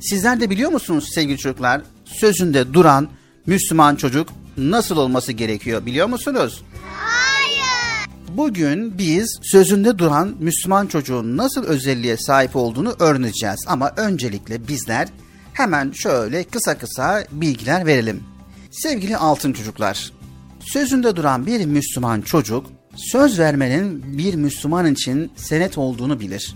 Sizler 0.00 0.40
de 0.40 0.50
biliyor 0.50 0.70
musunuz 0.70 1.08
sevgili 1.14 1.38
çocuklar? 1.38 1.80
Sözünde 2.20 2.74
duran 2.74 3.08
Müslüman 3.46 3.96
çocuk 3.96 4.28
nasıl 4.56 4.96
olması 4.96 5.32
gerekiyor 5.32 5.86
biliyor 5.86 6.06
musunuz? 6.06 6.62
Hayır. 6.98 8.08
Bugün 8.28 8.98
biz 8.98 9.38
sözünde 9.42 9.98
duran 9.98 10.34
Müslüman 10.40 10.86
çocuğun 10.86 11.36
nasıl 11.36 11.64
özelliğe 11.64 12.16
sahip 12.16 12.56
olduğunu 12.56 12.94
öğreneceğiz. 12.98 13.64
Ama 13.66 13.92
öncelikle 13.96 14.68
bizler 14.68 15.08
hemen 15.52 15.92
şöyle 15.92 16.44
kısa 16.44 16.78
kısa 16.78 17.24
bilgiler 17.32 17.86
verelim. 17.86 18.22
Sevgili 18.70 19.16
altın 19.16 19.52
çocuklar, 19.52 20.12
sözünde 20.60 21.16
duran 21.16 21.46
bir 21.46 21.66
Müslüman 21.66 22.20
çocuk 22.20 22.66
söz 22.96 23.38
vermenin 23.38 24.18
bir 24.18 24.34
Müslüman 24.34 24.92
için 24.92 25.32
senet 25.36 25.78
olduğunu 25.78 26.20
bilir. 26.20 26.54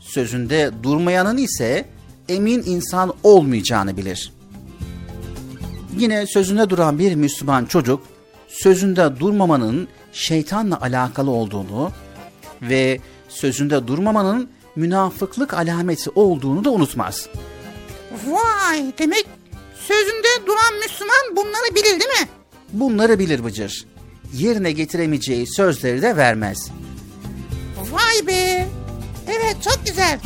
Sözünde 0.00 0.70
durmayanın 0.82 1.36
ise 1.36 1.84
emin 2.28 2.62
insan 2.66 3.14
olmayacağını 3.22 3.96
bilir. 3.96 4.32
Yine 5.96 6.26
sözünde 6.26 6.70
duran 6.70 6.98
bir 6.98 7.14
Müslüman 7.14 7.64
çocuk 7.64 8.02
sözünde 8.48 9.20
durmamanın 9.20 9.88
şeytanla 10.12 10.80
alakalı 10.80 11.30
olduğunu 11.30 11.92
ve 12.62 13.00
sözünde 13.28 13.86
durmamanın 13.86 14.50
münafıklık 14.76 15.54
alameti 15.54 16.10
olduğunu 16.10 16.64
da 16.64 16.70
unutmaz. 16.70 17.28
Vay 18.26 18.92
demek 18.98 19.26
sözünde 19.88 20.46
duran 20.46 20.78
Müslüman 20.82 21.36
bunları 21.36 21.74
bilir 21.74 22.00
değil 22.00 22.20
mi? 22.20 22.28
Bunları 22.72 23.18
bilir 23.18 23.44
Bıcır. 23.44 23.86
Yerine 24.32 24.72
getiremeyeceği 24.72 25.46
sözleri 25.46 26.02
de 26.02 26.16
vermez. 26.16 26.70
Vay 27.90 28.26
be. 28.26 28.68
Evet 29.28 29.56
çok 29.64 29.86
güzel. 29.86 30.18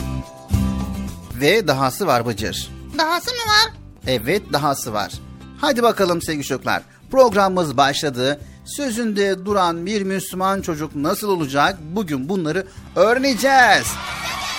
Ve 1.41 1.69
dahası 1.69 2.07
var 2.07 2.27
Bıcır. 2.27 2.71
Dahası 2.99 3.31
mı 3.31 3.41
var? 3.41 3.73
Evet 4.07 4.43
dahası 4.53 4.93
var. 4.93 5.13
Hadi 5.61 5.83
bakalım 5.83 6.23
sevgili 6.23 6.45
çocuklar. 6.45 6.83
Programımız 7.11 7.77
başladı. 7.77 8.41
Sözünde 8.65 9.45
duran 9.47 9.87
bir 9.87 10.03
Müslüman 10.03 10.61
çocuk 10.61 10.97
nasıl 10.97 11.29
olacak? 11.29 11.77
Bugün 11.93 12.29
bunları 12.29 12.67
öğreneceğiz. 12.97 13.87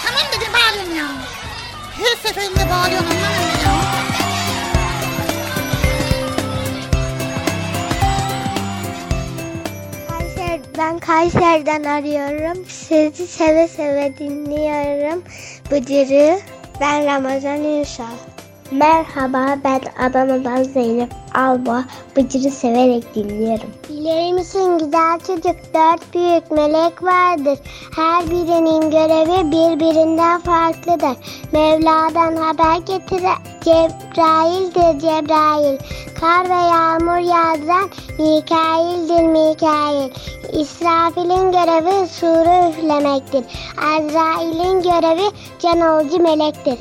Tamam 0.06 0.22
bir 0.34 0.54
bağırıyorum 0.54 0.96
ya. 0.98 1.08
Her 1.92 2.16
seferinde 2.30 2.70
bağırıyorum 2.72 3.08
anlamıyorum 3.08 3.60
ya. 3.66 3.78
Kayser, 10.10 10.60
ben 10.78 11.00
Kayseri'den 11.00 11.84
arıyorum. 11.84 12.66
Sizi 12.68 13.28
seve 13.28 13.68
seve 13.68 14.18
dinliyorum. 14.18 15.24
Bıcırı. 15.72 16.40
Ben 16.82 17.06
Ramazan 17.06 17.64
Ünsal. 17.64 18.06
Merhaba 18.72 19.58
ben 19.64 19.82
Adana'dan 20.00 20.64
Zeynep 20.64 21.10
Alba. 21.36 21.84
Bıcırı 22.16 22.52
severek 22.52 23.16
dinliyorum. 23.16 23.70
Bilir 23.90 24.34
misin 24.34 24.78
güzel 24.78 25.20
çocuk 25.20 25.56
dört 25.74 26.14
büyük 26.14 26.52
melek 26.52 27.04
vardır. 27.04 27.60
Her 27.96 28.26
birinin 28.26 28.92
görevi 28.92 29.52
birbirinden 29.52 30.42
farklıdır. 30.42 31.18
Mevla'dan 31.52 32.36
haber 32.36 32.78
getiren 32.78 33.38
Cebrail'dir 33.62 35.00
Cebrail. 35.00 35.78
Kar 36.20 36.50
ve 36.50 36.68
yağmur 36.74 37.18
yağdıran 37.18 37.90
Mikail'dir 38.20 39.28
Mikail. 39.28 40.12
İsrafil'in 40.54 41.52
görevi 41.52 42.08
suru 42.08 42.70
üflemektir. 42.70 43.46
Azrail'in 43.78 44.82
görevi 44.82 45.30
can 45.60 45.80
alıcı 45.80 46.20
melektir. 46.20 46.78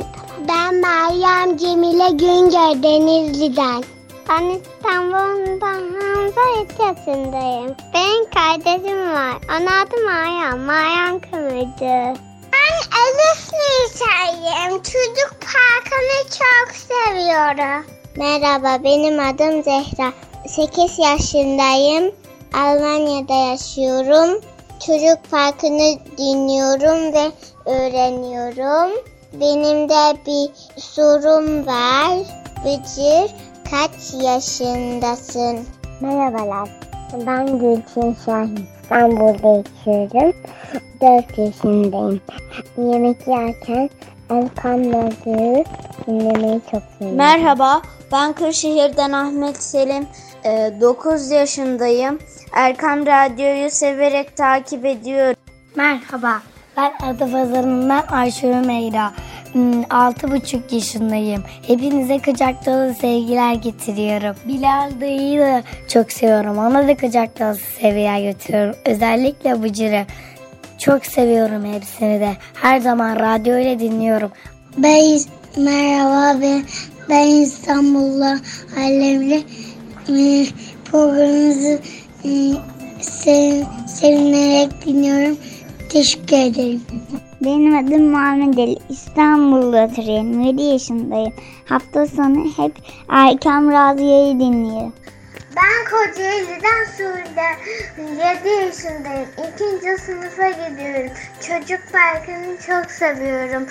Ben 0.48 0.74
Meryem 0.74 1.56
Cemile 1.56 2.10
Güngör 2.10 2.82
Denizli'den. 2.82 3.84
Ben 4.28 4.44
İstanbul'dan 4.44 5.82
Hamza 5.96 6.40
yaşındayım. 6.84 7.76
Benim 7.94 8.30
kardeşim 8.30 9.12
var. 9.12 9.34
Onun 9.50 9.66
adı 9.66 9.96
Meryem. 10.06 10.64
Meryem 10.64 11.20
Kıvırcı. 11.20 12.20
Ben 12.52 12.76
Elif 13.00 13.50
Nisa'yım. 13.52 14.82
Çocuk 14.82 15.36
parkını 15.40 16.30
çok 16.38 16.76
seviyorum. 16.76 17.86
Merhaba 18.16 18.84
benim 18.84 19.20
adım 19.20 19.62
Zehra. 19.62 20.12
8 20.48 20.98
yaşındayım. 20.98 22.14
Almanya'da 22.54 23.34
yaşıyorum. 23.34 24.40
Çocuk 24.86 25.30
parkını 25.30 25.98
dinliyorum 26.18 27.12
ve 27.12 27.32
öğreniyorum. 27.66 29.15
Benim 29.40 29.88
de 29.88 30.16
bir 30.26 30.50
sorum 30.80 31.66
var. 31.66 32.18
Bıcır 32.64 33.34
kaç 33.70 34.24
yaşındasın? 34.24 35.58
Merhabalar. 36.00 36.68
Ben 37.26 37.58
Gülçin 37.58 38.16
Şahin. 38.24 38.66
İstanbul'da 38.82 39.62
yaşıyorum. 39.86 40.32
4 41.00 41.38
yaşındayım. 41.38 42.20
Yemek 42.78 43.28
yerken 43.28 43.90
Erkan 44.30 44.78
Radyo'yu 44.78 45.64
dinlemeyi 46.06 46.60
çok 46.70 46.82
seviyorum. 46.98 47.16
Merhaba, 47.16 47.82
ben 48.12 48.32
Kırşehir'den 48.32 49.12
Ahmet 49.12 49.62
Selim. 49.62 50.06
9 50.80 51.30
yaşındayım. 51.30 52.18
Erkam 52.52 53.06
Radyo'yu 53.06 53.70
severek 53.70 54.36
takip 54.36 54.84
ediyorum. 54.84 55.36
Merhaba, 55.76 56.42
ben 56.76 56.92
Adapazarı'ndan 57.02 58.04
Ayşe 58.10 58.60
Meyra. 58.60 59.12
6,5 59.54 60.74
yaşındayım. 60.74 61.42
Hepinize 61.66 62.18
kucak 62.18 62.66
dolu 62.66 62.94
sevgiler 62.94 63.54
getiriyorum. 63.54 64.36
Bilal 64.48 64.90
dayıyı 65.00 65.40
da 65.40 65.62
çok 65.88 66.12
seviyorum. 66.12 66.58
Ona 66.58 66.88
da 66.88 66.96
kucak 66.96 67.40
dolu 67.40 67.56
sevgiler 67.80 68.32
götürüyorum. 68.32 68.76
Özellikle 68.84 69.62
Bıcır'ı. 69.62 70.06
Çok 70.78 71.06
seviyorum 71.06 71.74
hepsini 71.74 72.20
de. 72.20 72.32
Her 72.54 72.80
zaman 72.80 73.16
radyo 73.16 73.58
ile 73.58 73.78
dinliyorum. 73.78 74.30
Ben 74.78 75.20
merhaba 75.56 76.40
ben, 76.42 76.62
ben 77.08 77.26
İstanbul'da 77.26 78.38
Alemli 78.78 79.44
programınızı 80.84 81.78
sev, 83.00 83.62
sevinerek 83.86 84.86
dinliyorum. 84.86 85.38
Teşekkür 85.88 86.36
ederim. 86.36 86.82
Benim 87.44 87.78
adım 87.78 88.10
Muhammed 88.10 88.58
Ali. 88.58 88.76
İstanbul'da 88.88 89.84
oturuyorum. 89.84 90.40
7 90.40 90.62
yaşındayım. 90.62 91.32
Hafta 91.64 92.06
sonu 92.06 92.44
hep 92.56 92.72
Erkam 93.08 93.70
Radyo'yu 93.70 94.40
dinliyorum. 94.40 94.92
Ben 95.56 95.90
Kocaeli'den 95.90 96.84
Suudi 96.96 97.48
7 97.98 98.48
yaşındayım. 98.48 99.28
İkinci 99.38 100.02
sınıfa 100.02 100.48
gidiyorum. 100.48 101.12
Çocuk 101.40 101.80
parkını 101.92 102.56
çok 102.66 102.90
seviyorum. 102.90 103.66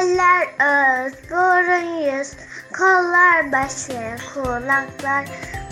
Eller 0.00 0.66
ağız, 0.66 1.12
burun 1.30 2.16
yüz, 2.16 2.32
kollar 2.78 3.52
baş 3.52 3.90
ve 3.90 4.16
kulaklar. 4.34 5.24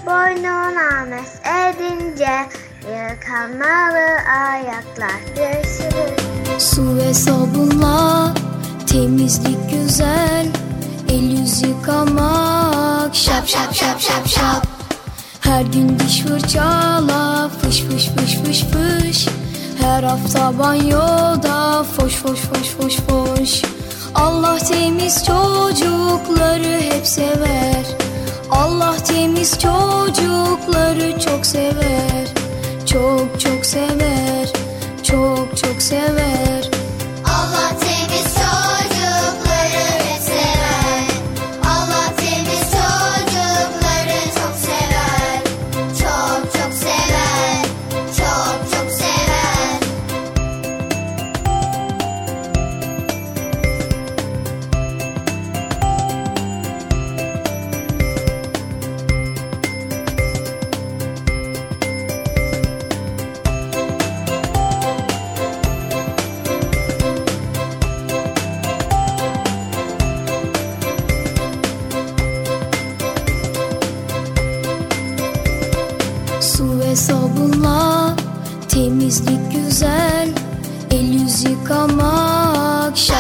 Boynun 0.07 0.77
ames 0.77 1.41
edince 1.45 2.31
yıkanmalı 2.89 4.07
ayaklar. 4.41 5.21
Görüşürüz. 5.37 6.63
Su 6.63 6.97
ve 6.97 7.15
sabunla 7.15 8.35
temizlik 8.87 9.71
güzel. 9.71 10.47
El 11.09 11.41
yüz 11.41 11.63
yıkamak 11.63 13.15
şap 13.15 13.49
şap 13.49 13.75
şap 13.75 14.01
şap 14.01 14.29
şap. 14.29 14.67
Her 15.41 15.63
gün 15.63 15.99
diş 15.99 16.21
fırçala 16.23 17.51
fış 17.63 17.81
fış 17.81 18.09
fış 18.09 18.39
fış 18.39 18.65
fış. 18.65 19.29
Her 19.81 20.03
hafta 20.03 20.59
banyoda 20.59 21.85
foş 21.85 22.15
foş 22.15 22.41
foş 22.41 22.69
foş 22.69 22.97
foş. 22.97 23.63
Allah 24.15 24.59
temiz 24.59 25.25
çocukları 25.25 26.81
hep 26.81 27.07
sever. 27.07 27.85
Allah 28.51 28.97
temiz 28.97 29.59
çocukları 29.59 31.21
çok 31.21 31.47
sever. 31.47 32.44
Çok 32.95 33.41
çok 33.41 33.67
sever. 33.67 34.53
Çok 35.03 35.57
çok 35.57 35.83
sever. 35.83 36.74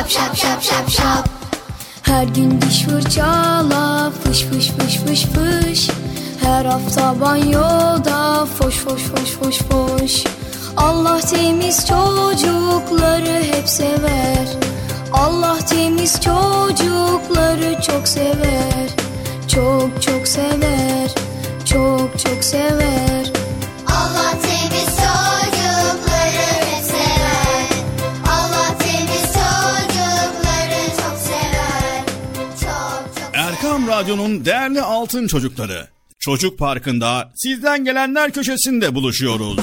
Şap 0.09 0.37
şap 0.37 0.37
şap 0.37 0.63
şap 0.63 0.91
şap. 0.91 1.29
Her 2.03 2.25
gün 2.25 2.61
diş 2.61 2.83
fırçala 2.83 4.11
fış 4.11 4.43
fış 4.43 4.71
fış 4.71 4.97
fış 4.97 5.27
fış. 5.27 5.91
Her 6.43 6.65
hafta 6.65 7.21
banyoda 7.21 8.47
foş 8.59 8.75
foş 8.75 9.03
foş 9.03 9.31
foş 9.31 9.59
foş. 9.59 10.25
Allah 10.77 11.21
temiz 11.21 11.87
çocukları 11.87 13.43
hep 13.53 13.69
sever. 13.69 14.49
Allah 15.13 15.59
temiz 15.59 16.13
çocukları 16.13 17.83
çok 17.83 18.09
sever. 18.09 18.89
Çok 19.49 20.03
çok 20.03 20.29
sever. 20.29 21.11
Çok 21.65 22.19
çok 22.19 22.45
sever. 22.45 23.34
Radyo'nun 33.95 34.45
değerli 34.45 34.83
altın 34.83 35.27
çocukları. 35.27 35.89
Çocuk 36.19 36.59
Parkı'nda 36.59 37.33
sizden 37.37 37.85
gelenler 37.85 38.31
köşesinde 38.31 38.95
buluşuyoruz. 38.95 39.61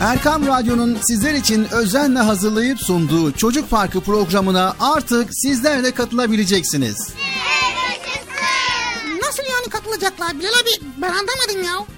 Erkam 0.00 0.46
Radyo'nun 0.46 0.98
sizler 1.02 1.34
için 1.34 1.66
özenle 1.72 2.18
hazırlayıp 2.18 2.80
sunduğu 2.80 3.32
Çocuk 3.32 3.70
Parkı 3.70 4.00
programına 4.00 4.76
artık 4.80 5.28
sizler 5.30 5.84
de 5.84 5.90
katılabileceksiniz. 5.90 7.14
Nasıl 9.22 9.42
yani 9.42 9.68
katılacaklar 9.70 10.38
Bilal 10.38 10.48
abi? 10.48 10.86
Ben 10.96 11.08
anlamadım 11.08 11.64
ya. 11.64 11.97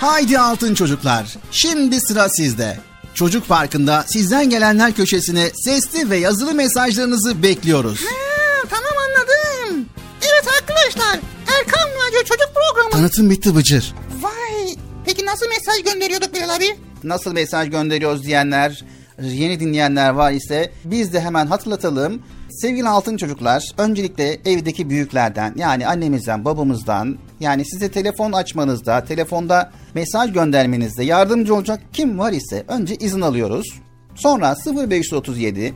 Haydi 0.00 0.38
altın 0.38 0.74
çocuklar. 0.74 1.36
Şimdi 1.50 2.00
sıra 2.00 2.28
sizde. 2.28 2.78
Çocuk 3.14 3.48
Parkı'nda 3.48 4.04
sizden 4.06 4.50
gelenler 4.50 4.92
köşesine 4.92 5.50
sesli 5.64 6.10
ve 6.10 6.16
yazılı 6.16 6.54
mesajlarınızı 6.54 7.42
bekliyoruz. 7.42 8.00
Ha, 8.04 8.66
tamam 8.70 8.92
anladım. 9.08 9.86
Evet 10.22 10.44
arkadaşlar. 10.60 11.20
Erkan 11.58 11.88
Radyo 11.88 12.18
Çocuk 12.18 12.48
Programı. 12.54 12.90
Tanıtım 12.90 13.30
bitti 13.30 13.56
Bıcır. 13.56 13.94
Vay. 14.20 14.76
Peki 15.06 15.26
nasıl 15.26 15.46
mesaj 15.48 15.82
gönderiyorduk 15.84 16.34
Bilal 16.34 16.56
abi? 16.56 16.76
Nasıl 17.04 17.32
mesaj 17.32 17.70
gönderiyoruz 17.70 18.24
diyenler, 18.24 18.84
yeni 19.22 19.60
dinleyenler 19.60 20.10
var 20.10 20.32
ise 20.32 20.72
biz 20.84 21.12
de 21.12 21.20
hemen 21.20 21.46
hatırlatalım. 21.46 22.22
Sevgili 22.50 22.88
altın 22.88 23.16
çocuklar, 23.16 23.64
öncelikle 23.78 24.40
evdeki 24.44 24.90
büyüklerden 24.90 25.54
yani 25.56 25.86
annemizden, 25.86 26.44
babamızdan 26.44 27.18
Yani 27.40 27.64
size 27.64 27.90
telefon 27.90 28.32
açmanızda, 28.32 29.04
telefonda 29.04 29.70
mesaj 29.94 30.32
göndermenizde 30.32 31.04
yardımcı 31.04 31.54
olacak 31.54 31.80
kim 31.92 32.18
var 32.18 32.32
ise 32.32 32.64
önce 32.68 32.94
izin 32.96 33.20
alıyoruz. 33.20 33.66
Sonra 34.14 34.56
0537 34.88 35.74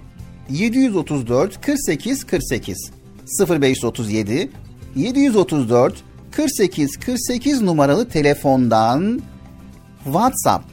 734 0.51 1.61
48 1.61 2.25
48 2.25 2.91
0537 3.51 4.51
734 4.97 5.95
48 6.31 6.97
48 6.97 7.63
numaralı 7.63 8.09
telefondan 8.09 9.23
WhatsApp, 10.05 10.65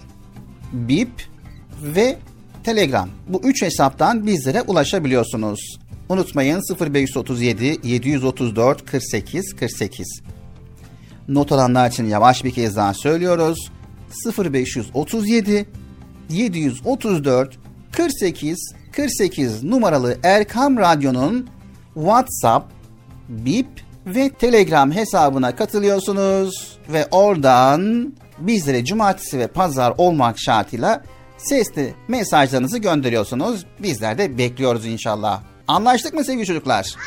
Bip 0.72 1.10
ve 1.82 2.18
Telegram. 2.64 3.10
Bu 3.28 3.42
üç 3.44 3.62
hesaptan 3.62 4.28
bizlere 4.28 4.62
ulaşabiliyorsunuz. 4.62 5.80
Unutmayın 6.10 6.62
0537 6.80 7.80
734 7.84 8.86
48 8.86 9.56
48. 9.56 10.22
Not 11.28 11.52
alanlar 11.52 11.90
için 11.90 12.06
yavaş 12.06 12.44
bir 12.44 12.52
kez 12.52 12.76
daha 12.76 12.94
söylüyoruz. 12.94 13.72
0537 14.38 15.66
734 16.30 17.58
48 17.92 18.74
48 18.92 19.64
numaralı 19.64 20.18
Erkam 20.24 20.78
Radyo'nun 20.78 21.50
WhatsApp, 21.94 22.72
Bip 23.30 23.68
ve 24.06 24.30
Telegram 24.30 24.92
hesabına 24.92 25.56
katılıyorsunuz 25.56 26.78
ve 26.90 27.08
oradan 27.12 28.14
bizlere 28.40 28.86
cumartesi 28.86 29.40
ve 29.40 29.48
pazar 29.48 29.94
olmak 29.98 30.40
şartıyla 30.40 31.04
sesli 31.38 31.94
mesajlarınızı 32.08 32.78
gönderiyorsunuz. 32.78 33.66
Bizler 33.80 34.18
de 34.18 34.38
bekliyoruz 34.38 34.86
inşallah. 34.86 35.42
Anlaştık 35.68 36.14
mı 36.14 36.24
sevgili 36.24 36.46
çocuklar? 36.46 36.76
Anlaştık. 36.76 37.00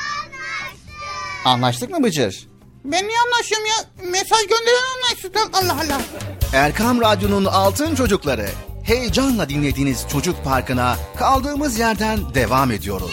Anlaştık 1.44 1.90
mı 1.90 2.02
Bıcır? 2.04 2.53
Ben 2.84 3.08
niye 3.08 3.18
anlaşıyorum 3.26 3.66
ya? 3.66 3.74
Mesaj 4.10 4.40
gönderen 4.40 4.82
anlaşsın. 4.96 5.52
Allah 5.52 5.72
Allah. 5.84 6.00
Erkam 6.52 7.00
Radyo'nun 7.00 7.44
Altın 7.44 7.94
Çocukları. 7.94 8.48
Heyecanla 8.84 9.48
dinlediğiniz 9.48 10.06
Çocuk 10.12 10.44
Parkı'na 10.44 10.96
kaldığımız 11.18 11.78
yerden 11.78 12.34
devam 12.34 12.70
ediyoruz. 12.70 13.10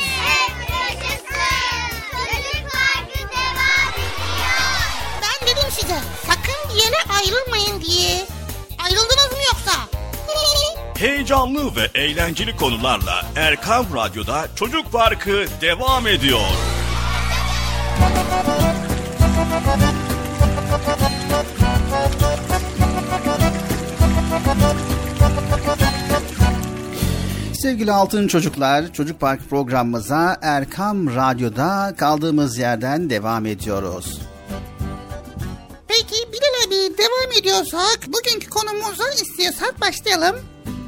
Ben 5.21 5.47
dedim 5.47 5.69
size 5.71 5.97
sakın 6.27 6.69
bir 6.69 6.84
yere 6.84 6.95
ayrılmayın 7.19 7.81
diye. 7.81 8.25
Ayrıldınız 8.84 9.31
mı 9.31 9.38
yoksa? 9.47 9.71
Heyecanlı 10.97 11.75
ve 11.75 11.99
eğlenceli 11.99 12.55
konularla 12.57 13.25
Erkan 13.36 13.86
Radyo'da 13.95 14.47
Çocuk 14.55 14.91
Parkı 14.91 15.45
devam 15.62 16.07
ediyor. 16.07 16.41
Sevgili 27.62 27.91
Altın 27.91 28.27
Çocuklar, 28.27 28.93
Çocuk 28.93 29.19
Park 29.19 29.49
programımıza 29.49 30.39
Erkam 30.41 31.15
Radyo'da 31.15 31.93
kaldığımız 31.97 32.58
yerden 32.58 33.10
devam 33.10 33.45
ediyoruz. 33.45 34.21
Peki 35.88 36.15
Bilal 36.34 36.67
abi 36.67 36.97
devam 36.97 37.39
ediyorsak 37.39 37.99
bugünkü 38.08 38.49
konumuza 38.49 39.10
istiyorsak 39.10 39.82
başlayalım. 39.82 40.36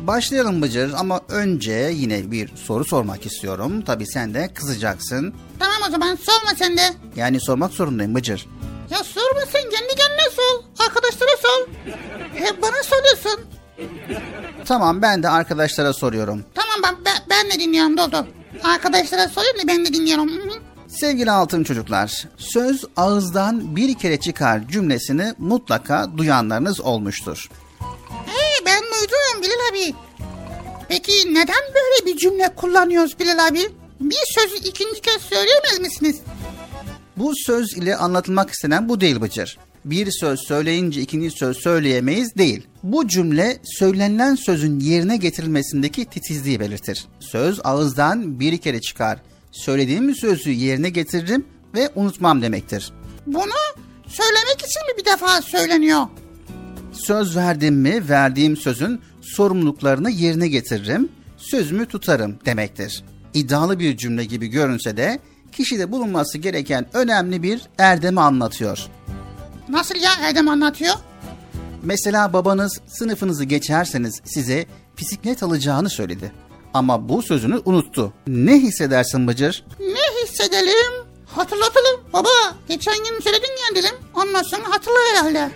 Başlayalım 0.08 0.62
Bıcır 0.62 0.94
ama 0.98 1.22
önce 1.30 1.92
yine 1.94 2.32
bir 2.32 2.56
soru 2.56 2.86
sormak 2.86 3.26
istiyorum. 3.26 3.82
Tabii 3.82 4.08
sen 4.08 4.34
de 4.34 4.50
kızacaksın. 4.54 5.34
Tamam 5.64 5.82
o 5.88 5.92
zaman 5.92 6.16
sorma 6.16 6.56
sen 6.56 6.78
de. 6.78 6.82
Yani 7.16 7.40
sormak 7.40 7.72
zorundayım 7.74 8.16
Bıcır. 8.16 8.48
Ya 8.90 8.98
sorma 9.04 9.42
sen 9.52 9.62
kendi 9.62 9.96
kendine 9.96 10.30
sor. 10.36 10.86
Arkadaşlara 10.86 11.38
sor. 11.42 11.68
Hep 12.36 12.62
bana 12.62 12.84
soruyorsun. 12.84 13.46
Tamam 14.66 15.02
ben 15.02 15.24
de 15.24 15.30
arkadaşlara 15.30 15.94
soruyorum. 15.94 16.46
Tamam 16.56 16.76
ben, 16.84 17.06
ben, 17.06 17.18
ben 17.30 17.52
de 17.52 17.60
dinliyorum 17.64 17.98
dur. 17.98 18.26
Arkadaşlara 18.64 19.30
sorayım 19.30 19.58
da 19.58 19.68
ben 19.68 19.86
de 19.86 19.94
dinliyorum. 19.94 20.30
Sevgili 20.88 21.32
altın 21.32 21.64
çocuklar, 21.64 22.24
söz 22.38 22.86
ağızdan 22.98 23.76
bir 23.76 23.98
kere 23.98 24.20
çıkar 24.20 24.68
cümlesini 24.68 25.34
mutlaka 25.38 26.18
duyanlarınız 26.18 26.82
olmuştur. 26.82 27.50
Ee, 28.28 28.66
ben 28.66 28.82
duydum 28.82 29.42
Bilal 29.42 29.70
abi. 29.72 29.96
Peki 30.90 31.34
neden 31.34 31.64
böyle 31.76 32.06
bir 32.06 32.18
cümle 32.18 32.56
kullanıyoruz 32.56 33.20
Bilal 33.20 33.48
abi? 33.48 33.83
Bir 34.04 34.26
sözü 34.36 34.56
ikinci 34.56 35.02
kez 35.02 35.22
söyleyemez 35.22 35.80
misiniz? 35.80 36.20
Bu 37.18 37.34
söz 37.46 37.74
ile 37.78 37.96
anlatılmak 37.96 38.50
istenen 38.50 38.90
bu 38.90 39.02
değil 39.02 39.22
Bıcır. 39.22 39.58
Bir 39.86 40.12
söz 40.12 40.40
söyleyince 40.48 41.02
ikinci 41.02 41.32
söz 41.32 41.58
söyleyemeyiz 41.58 42.36
değil. 42.36 42.68
Bu 42.84 43.08
cümle 43.08 43.58
söylenilen 43.64 44.36
sözün 44.36 44.80
yerine 44.80 45.18
getirilmesindeki 45.18 46.06
titizliği 46.06 46.60
belirtir. 46.60 47.06
Söz 47.20 47.60
ağızdan 47.64 48.40
bir 48.40 48.58
kere 48.58 48.82
çıkar. 48.82 49.20
Söylediğim 49.52 50.16
sözü 50.16 50.52
yerine 50.52 50.90
getiririm 50.90 51.46
ve 51.76 51.90
unutmam 51.96 52.42
demektir. 52.42 52.94
Bunu 53.28 53.54
söylemek 54.08 54.58
için 54.58 54.82
mi 54.88 55.00
bir 55.00 55.06
defa 55.06 55.42
söyleniyor? 55.42 56.08
Söz 56.94 57.36
verdim 57.36 57.76
mi 57.76 58.10
verdiğim 58.10 58.58
sözün 58.58 59.02
sorumluluklarını 59.22 60.10
yerine 60.10 60.48
getiririm, 60.48 61.10
sözümü 61.38 61.86
tutarım 61.86 62.40
demektir. 62.46 63.04
İddialı 63.34 63.80
bir 63.80 63.98
cümle 63.98 64.26
gibi 64.26 64.48
görünse 64.48 64.98
de 64.98 65.20
kişide 65.52 65.92
bulunması 65.92 66.38
gereken 66.38 66.86
önemli 66.94 67.44
bir 67.44 67.62
erdemi 67.78 68.22
anlatıyor. 68.22 68.80
Nasıl 69.70 69.96
ya 69.96 70.12
Erdem 70.22 70.48
anlatıyor? 70.48 70.94
Mesela 71.84 72.34
babanız 72.34 72.82
sınıfınızı 72.88 73.44
geçerseniz 73.44 74.22
size 74.26 74.66
bisiklet 75.00 75.44
alacağını 75.44 75.90
söyledi. 75.90 76.32
Ama 76.74 77.10
bu 77.10 77.22
sözünü 77.22 77.62
unuttu. 77.66 78.14
Ne 78.28 78.60
hissedersin 78.60 79.28
Bıcır? 79.28 79.66
Ne 79.80 80.24
hissedelim? 80.24 81.08
Hatırlatalım. 81.26 82.02
Baba 82.14 82.30
geçen 82.68 82.98
gün 82.98 83.20
söyledin 83.22 83.52
ya 83.70 83.76
dedim. 83.84 83.96
Ondan 84.16 84.42
sonra 84.44 84.64
hatırla 84.70 84.98
herhalde. 85.12 85.52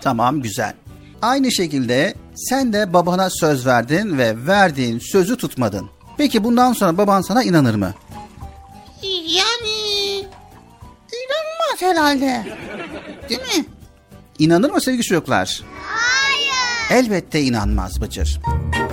Tamam 0.00 0.42
güzel. 0.42 0.74
Aynı 1.22 1.52
şekilde 1.52 2.14
sen 2.34 2.72
de 2.72 2.92
babana 2.92 3.30
söz 3.30 3.66
verdin 3.66 4.18
ve 4.18 4.46
verdiğin 4.46 4.98
sözü 4.98 5.36
tutmadın. 5.36 5.90
Peki 6.18 6.44
bundan 6.44 6.72
sonra 6.72 6.98
baban 6.98 7.20
sana 7.20 7.42
inanır 7.42 7.74
mı? 7.74 7.94
Yani 9.26 10.18
inanmaz 11.12 11.78
herhalde. 11.80 12.58
Değil 13.28 13.40
mi? 13.40 13.64
İnanır 14.38 14.70
mı 14.70 14.80
sevgili 14.80 15.02
çocuklar? 15.02 15.62
Hayır. 15.82 17.02
Elbette 17.04 17.40
inanmaz 17.42 18.00
Bıcır. 18.00 18.22
İşittim, 18.26 18.87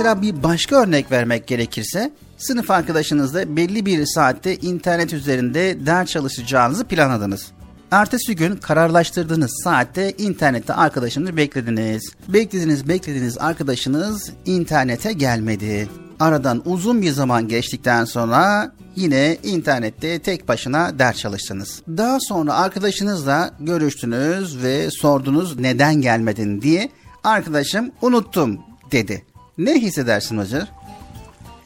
Mesela 0.00 0.22
bir 0.22 0.42
başka 0.42 0.82
örnek 0.82 1.10
vermek 1.10 1.46
gerekirse 1.46 2.12
sınıf 2.38 2.70
arkadaşınızla 2.70 3.56
belli 3.56 3.86
bir 3.86 4.06
saatte 4.06 4.56
internet 4.56 5.12
üzerinde 5.12 5.86
ders 5.86 6.10
çalışacağınızı 6.10 6.84
planladınız. 6.84 7.46
Ertesi 7.90 8.36
gün 8.36 8.56
kararlaştırdığınız 8.56 9.60
saatte 9.64 10.12
internette 10.18 10.74
arkadaşınızı 10.74 11.36
beklediniz. 11.36 12.02
Beklediniz 12.28 12.88
beklediniz 12.88 13.38
arkadaşınız 13.38 14.32
internete 14.46 15.12
gelmedi. 15.12 15.88
Aradan 16.20 16.62
uzun 16.64 17.02
bir 17.02 17.12
zaman 17.12 17.48
geçtikten 17.48 18.04
sonra 18.04 18.72
yine 18.96 19.36
internette 19.42 20.18
tek 20.18 20.48
başına 20.48 20.98
ders 20.98 21.16
çalıştınız. 21.16 21.82
Daha 21.88 22.20
sonra 22.20 22.54
arkadaşınızla 22.54 23.50
görüştünüz 23.60 24.62
ve 24.62 24.90
sordunuz 24.90 25.58
neden 25.58 25.94
gelmedin 25.94 26.62
diye. 26.62 26.90
Arkadaşım 27.24 27.90
unuttum 28.02 28.58
dedi. 28.92 29.29
Ne 29.60 29.74
hissedersin 29.74 30.38
Hacır? 30.38 30.68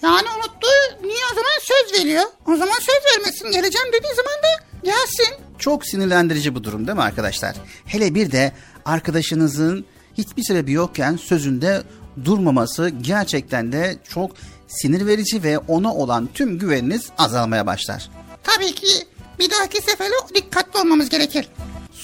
Yani 0.03 0.29
unuttu. 0.37 0.69
Niye 1.03 1.25
o 1.33 1.35
zaman 1.35 1.59
söz 1.63 2.01
veriyor? 2.01 2.23
O 2.47 2.57
zaman 2.57 2.79
söz 2.79 3.15
vermesin. 3.15 3.51
Geleceğim 3.51 3.87
dediği 3.89 4.15
zaman 4.15 4.35
da 4.43 4.65
gelsin. 4.83 5.35
Çok 5.59 5.87
sinirlendirici 5.87 6.55
bu 6.55 6.65
durum 6.65 6.87
değil 6.87 6.97
mi 6.97 7.03
arkadaşlar? 7.03 7.57
Hele 7.87 8.15
bir 8.15 8.33
de 8.33 8.53
arkadaşınızın 8.85 9.85
hiçbir 10.19 10.43
sebebi 10.43 10.73
yokken 10.73 11.17
sözünde 11.17 11.83
durmaması 12.25 12.89
gerçekten 12.89 13.73
de 13.73 13.97
çok 14.09 14.31
sinir 14.69 15.07
verici 15.07 15.43
ve 15.43 15.59
ona 15.59 15.95
olan 15.95 16.29
tüm 16.35 16.59
güveniniz 16.59 17.11
azalmaya 17.19 17.67
başlar. 17.67 18.11
Tabii 18.45 18.75
ki 18.75 19.07
bir 19.39 19.51
dahaki 19.51 19.83
sefere 19.83 20.15
dikkatli 20.35 20.81
olmamız 20.81 21.09
gerekir. 21.09 21.49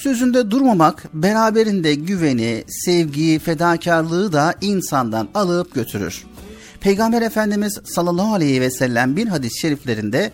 Sözünde 0.02 0.50
durmamak 0.50 1.08
beraberinde 1.14 1.94
güveni, 1.94 2.64
sevgiyi, 2.68 3.38
fedakarlığı 3.38 4.32
da 4.32 4.54
insandan 4.60 5.28
alıp 5.34 5.74
götürür. 5.74 6.24
Peygamber 6.80 7.22
Efendimiz 7.22 7.78
sallallahu 7.84 8.34
aleyhi 8.34 8.60
ve 8.60 8.70
sellem 8.70 9.16
bir 9.16 9.26
hadis-i 9.26 9.60
şeriflerinde 9.60 10.32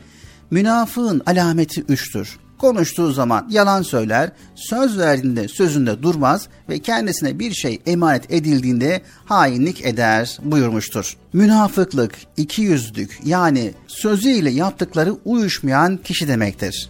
münafığın 0.50 1.22
alameti 1.26 1.80
üçtür. 1.80 2.38
Konuştuğu 2.58 3.12
zaman 3.12 3.46
yalan 3.50 3.82
söyler, 3.82 4.32
söz 4.54 4.98
verdiğinde 4.98 5.48
sözünde 5.48 6.02
durmaz 6.02 6.48
ve 6.68 6.78
kendisine 6.78 7.38
bir 7.38 7.52
şey 7.54 7.80
emanet 7.86 8.32
edildiğinde 8.32 9.02
hainlik 9.24 9.84
eder 9.84 10.38
buyurmuştur. 10.42 11.16
Münafıklık, 11.32 12.14
iki 12.36 12.62
yüzlük 12.62 13.20
yani 13.24 13.74
sözüyle 13.86 14.50
yaptıkları 14.50 15.12
uyuşmayan 15.24 15.96
kişi 15.96 16.28
demektir. 16.28 16.88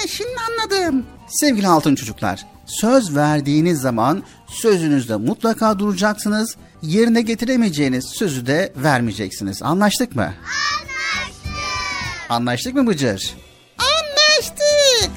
Ha, 0.00 0.06
şimdi 0.08 0.36
anladım. 0.50 1.06
Sevgili 1.28 1.68
altın 1.68 1.94
çocuklar, 1.94 2.46
söz 2.66 3.16
verdiğiniz 3.16 3.80
zaman 3.80 4.22
sözünüzde 4.48 5.16
mutlaka 5.16 5.78
duracaksınız. 5.78 6.56
Yerine 6.82 7.22
getiremeyeceğiniz 7.22 8.04
sözü 8.06 8.46
de 8.46 8.72
vermeyeceksiniz. 8.76 9.62
Anlaştık 9.62 10.16
mı? 10.16 10.22
Anlaştık. 10.22 11.52
Anlaştık 12.28 12.74
mı 12.74 12.86
Bıcır? 12.86 13.34
Anlaştık. 13.78 15.10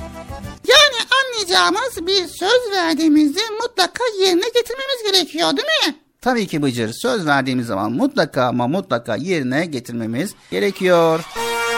Yani 0.68 0.98
anlayacağımız 1.24 2.08
bir 2.08 2.28
söz 2.28 2.72
verdiğimizde 2.72 3.42
mutlaka 3.62 4.04
yerine 4.20 4.46
getirmemiz 4.56 5.12
gerekiyor 5.12 5.58
değil 5.58 5.88
mi? 5.88 5.96
Tabii 6.22 6.48
ki 6.48 6.62
Bıcır. 6.62 6.94
Söz 6.94 7.26
verdiğimiz 7.26 7.68
zaman 7.68 7.92
mutlaka 7.92 8.44
ama 8.44 8.68
mutlaka 8.68 9.16
yerine 9.16 9.66
getirmemiz 9.66 10.32
gerekiyor. 10.52 11.26
Evvel 11.38 11.73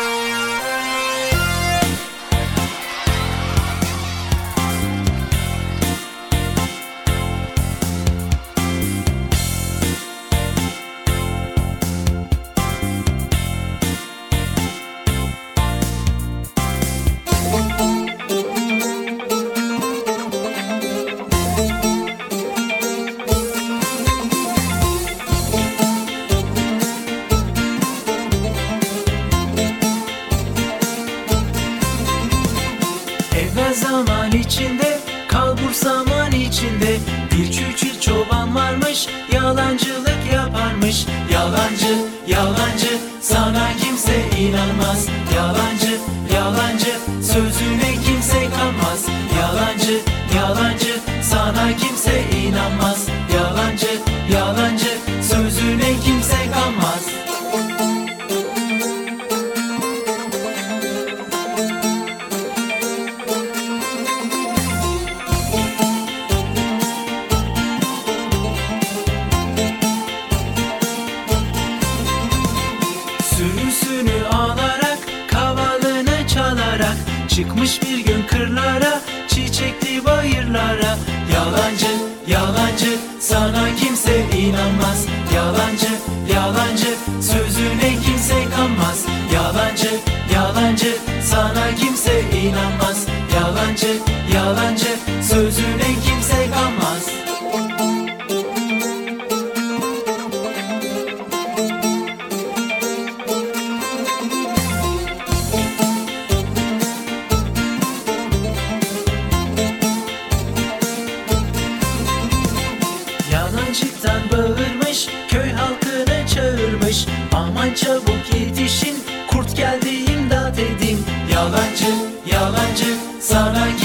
çabuk 117.75 118.33
yetişin, 118.33 118.95
kurt 119.27 119.57
geldi 119.57 119.89
imdat 119.89 120.59
edin. 120.59 121.05
Yalancı, 121.33 121.93
yalancı, 122.31 122.95
sana 123.21 123.67
kimse 123.67 123.84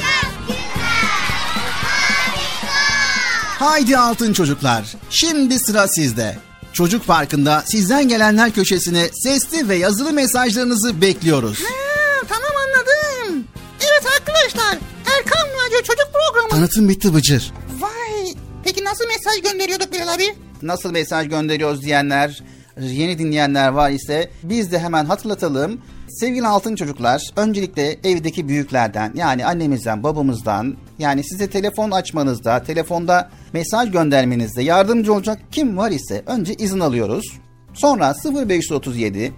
Haydi 3.61 3.97
altın 3.97 4.33
çocuklar. 4.33 4.93
Şimdi 5.09 5.59
sıra 5.59 5.87
sizde. 5.87 6.37
Çocuk 6.73 7.07
Parkı'nda 7.07 7.63
sizden 7.65 8.07
gelenler 8.07 8.51
köşesine 8.51 9.09
sesli 9.13 9.69
ve 9.69 9.75
yazılı 9.75 10.13
mesajlarınızı 10.13 11.01
bekliyoruz. 11.01 11.59
Ha, 11.59 12.25
tamam 12.29 12.51
anladım. 12.67 13.47
Evet 13.79 14.13
arkadaşlar. 14.19 14.77
Erkan 15.17 15.47
Radyo 15.47 15.77
Çocuk 15.77 16.07
Programı. 16.13 16.49
Tanıtım 16.49 16.89
bitti 16.89 17.13
Bıcır. 17.13 17.53
Vay. 17.79 18.33
Peki 18.63 18.83
nasıl 18.83 19.05
mesaj 19.07 19.51
gönderiyorduk 19.51 19.93
Bilal 19.93 20.13
abi? 20.13 20.35
Nasıl 20.61 20.91
mesaj 20.91 21.29
gönderiyoruz 21.29 21.81
diyenler, 21.81 22.43
yeni 22.79 23.19
dinleyenler 23.19 23.67
var 23.67 23.89
ise 23.89 24.31
biz 24.43 24.71
de 24.71 24.79
hemen 24.79 25.05
hatırlatalım. 25.05 25.81
Sevgili 26.09 26.47
altın 26.47 26.75
çocuklar, 26.75 27.29
öncelikle 27.35 27.99
evdeki 28.03 28.47
büyüklerden 28.47 29.11
yani 29.15 29.45
annemizden, 29.45 30.03
babamızdan 30.03 30.77
yani 31.01 31.23
size 31.23 31.49
telefon 31.49 31.91
açmanızda, 31.91 32.63
telefonda 32.63 33.29
mesaj 33.53 33.91
göndermenizde 33.91 34.63
yardımcı 34.63 35.13
olacak 35.13 35.39
kim 35.51 35.77
var 35.77 35.91
ise 35.91 36.23
önce 36.25 36.53
izin 36.53 36.79
alıyoruz. 36.79 37.25
Sonra 37.73 38.13
0537 38.47 39.33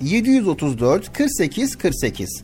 734 0.00 1.12
48 1.12 1.76
48 1.76 2.42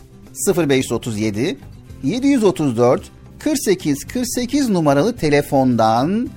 0537 0.56 1.58
734 2.02 3.02
48 3.38 4.04
48 4.04 4.68
numaralı 4.68 5.16
telefondan 5.16 6.30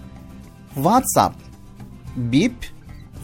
WhatsApp, 0.75 1.35
Bip 2.15 2.53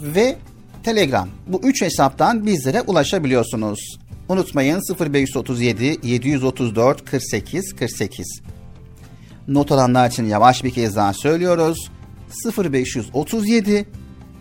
ve 0.01 0.35
Telegram. 0.83 1.29
Bu 1.47 1.61
üç 1.63 1.81
hesaptan 1.81 2.45
bizlere 2.45 2.81
ulaşabiliyorsunuz. 2.81 3.99
Unutmayın 4.29 4.81
0537 4.99 5.97
734 6.03 7.05
48 7.05 7.75
48. 7.75 8.41
Not 9.47 9.71
alanlar 9.71 10.09
için 10.09 10.25
yavaş 10.25 10.63
bir 10.63 10.71
kez 10.71 10.95
daha 10.95 11.13
söylüyoruz. 11.13 11.91
0537 12.57 13.85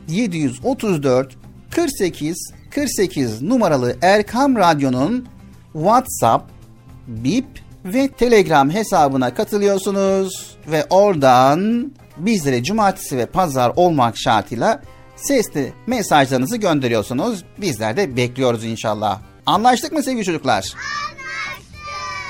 734 0.09 1.37
48 1.71 2.53
48 2.71 3.43
numaralı 3.43 3.97
Erkam 4.03 4.57
Radyo'nun 4.57 5.29
WhatsApp, 5.73 6.51
Bip 7.07 7.47
ve 7.85 8.09
Telegram 8.09 8.71
hesabına 8.71 9.35
katılıyorsunuz 9.35 10.57
ve 10.67 10.87
oradan 10.91 11.93
bizlere 12.17 12.65
cumartesi 12.65 13.19
ve 13.19 13.27
pazar 13.27 13.73
olmak 13.77 14.19
şartıyla 14.19 14.83
sesli 15.17 15.73
mesajlarınızı 15.87 16.57
gönderiyorsunuz. 16.57 17.45
Bizler 17.59 17.97
de 17.97 18.17
bekliyoruz 18.17 18.65
inşallah. 18.65 19.21
Anlaştık 19.47 19.93
mı 19.93 20.03
sevgili 20.03 20.25
çocuklar? 20.25 20.55
Anlaştık. 20.55 20.83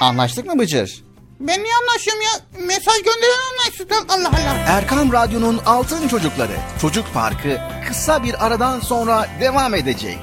Anlaştık 0.00 0.46
mı 0.46 0.58
Bıcır? 0.58 1.11
Ben 1.42 1.64
niye 1.64 1.74
anlaşıyorum 1.74 2.22
ya? 2.22 2.30
Mesaj 2.66 2.96
gönderen 2.96 3.40
anlaşsın. 3.52 4.08
Allah 4.08 4.28
Allah. 4.28 4.54
Erkam 4.66 5.12
Radyo'nun 5.12 5.58
Altın 5.66 6.08
Çocukları 6.08 6.56
Çocuk 6.80 7.14
Parkı 7.14 7.60
kısa 7.88 8.22
bir 8.24 8.46
aradan 8.46 8.80
sonra 8.80 9.28
devam 9.40 9.74
edecek. 9.74 10.18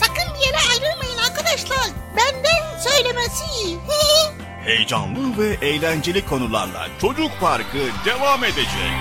Sakın 0.00 0.34
bir 0.34 0.46
yere 0.46 0.56
ayrılmayın 0.70 1.18
arkadaşlar. 1.18 1.86
Benden 2.16 2.80
söylemesi. 2.80 3.44
Heyecanlı 4.64 5.38
ve 5.38 5.66
eğlenceli 5.66 6.26
konularla 6.26 6.86
Çocuk 7.00 7.30
Parkı 7.40 7.78
devam 8.04 8.44
edecek. 8.44 8.92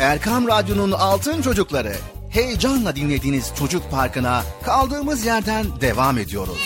Erkam 0.00 0.48
Radyo'nun 0.48 0.92
Altın 0.92 1.42
Çocukları 1.42 1.92
heyecanla 2.32 2.96
dinlediğiniz 2.96 3.52
Çocuk 3.58 3.90
Parkı'na 3.90 4.42
kaldığımız 4.62 5.26
yerden 5.26 5.66
devam 5.80 6.18
ediyoruz. 6.18 6.58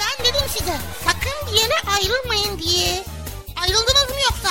Ben 0.00 0.24
dedim 0.26 0.46
size 0.48 0.74
sakın 1.04 1.46
bir 1.46 1.60
yere 1.60 1.74
ayrılmayın 1.96 2.58
diye. 2.58 3.04
Ayrıldınız 3.62 4.08
mı 4.10 4.16
yoksa? 4.30 4.50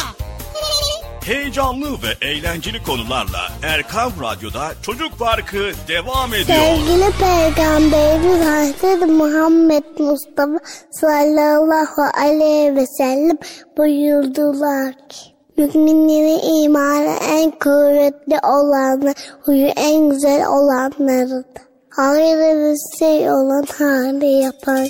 heyecanlı 1.26 1.92
ve 2.04 2.28
eğlenceli 2.28 2.84
konularla 2.84 3.52
Erkam 3.64 4.12
Radyo'da 4.22 4.72
Çocuk 4.82 5.20
Parkı 5.20 5.72
devam 5.88 6.34
ediyor. 6.34 6.60
Sevgili 6.60 7.12
Peygamberimiz 7.12 8.48
Hazreti 8.48 9.06
Muhammed 9.06 9.84
Mustafa 10.00 10.60
sallallahu 10.92 12.02
aleyhi 12.18 12.76
ve 12.76 12.88
sellem 12.88 13.38
buyurdular 13.78 14.94
ki 15.10 15.39
Müminlerin 15.60 16.64
imanı 16.64 17.16
en 17.32 17.52
kuvvetli 17.52 18.40
olanı, 18.44 19.14
huyu 19.42 19.68
en 19.68 20.10
güzel 20.10 20.48
olanlarıdır. 20.48 21.46
Hayırlı 21.90 22.72
bir 22.74 22.98
şey 23.00 23.32
olan 23.32 23.66
hali 23.78 24.26
yapar. 24.26 24.90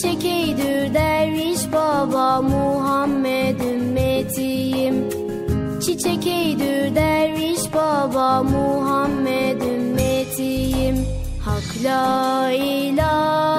Çiçek 0.00 0.24
eydür 0.24 0.94
derviş 0.94 1.72
baba 1.72 2.42
Muhammed 2.42 3.60
ümmetiyim. 3.60 5.10
Çiçek 5.80 6.26
eydür 6.26 6.94
derviş 6.94 7.74
baba 7.74 8.42
Muhammed 8.42 9.60
ümmetiyim. 9.62 11.06
Hak 11.44 11.84
la 11.84 12.50
ilahe 12.50 13.49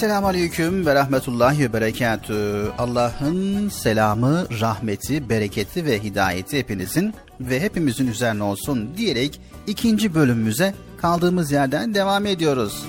Esselamu 0.00 0.26
Aleyküm 0.26 0.86
ve 0.86 0.94
Rahmetullahi 0.94 1.60
ve 1.60 1.72
Berekatü. 1.72 2.72
Allah'ın 2.78 3.68
selamı, 3.68 4.46
rahmeti, 4.60 5.28
bereketi 5.28 5.84
ve 5.84 6.02
hidayeti 6.02 6.58
hepinizin 6.58 7.14
ve 7.40 7.60
hepimizin 7.60 8.06
üzerine 8.06 8.42
olsun 8.42 8.96
diyerek 8.96 9.40
ikinci 9.66 10.14
bölümümüze 10.14 10.74
kaldığımız 11.00 11.52
yerden 11.52 11.94
devam 11.94 12.26
ediyoruz. 12.26 12.86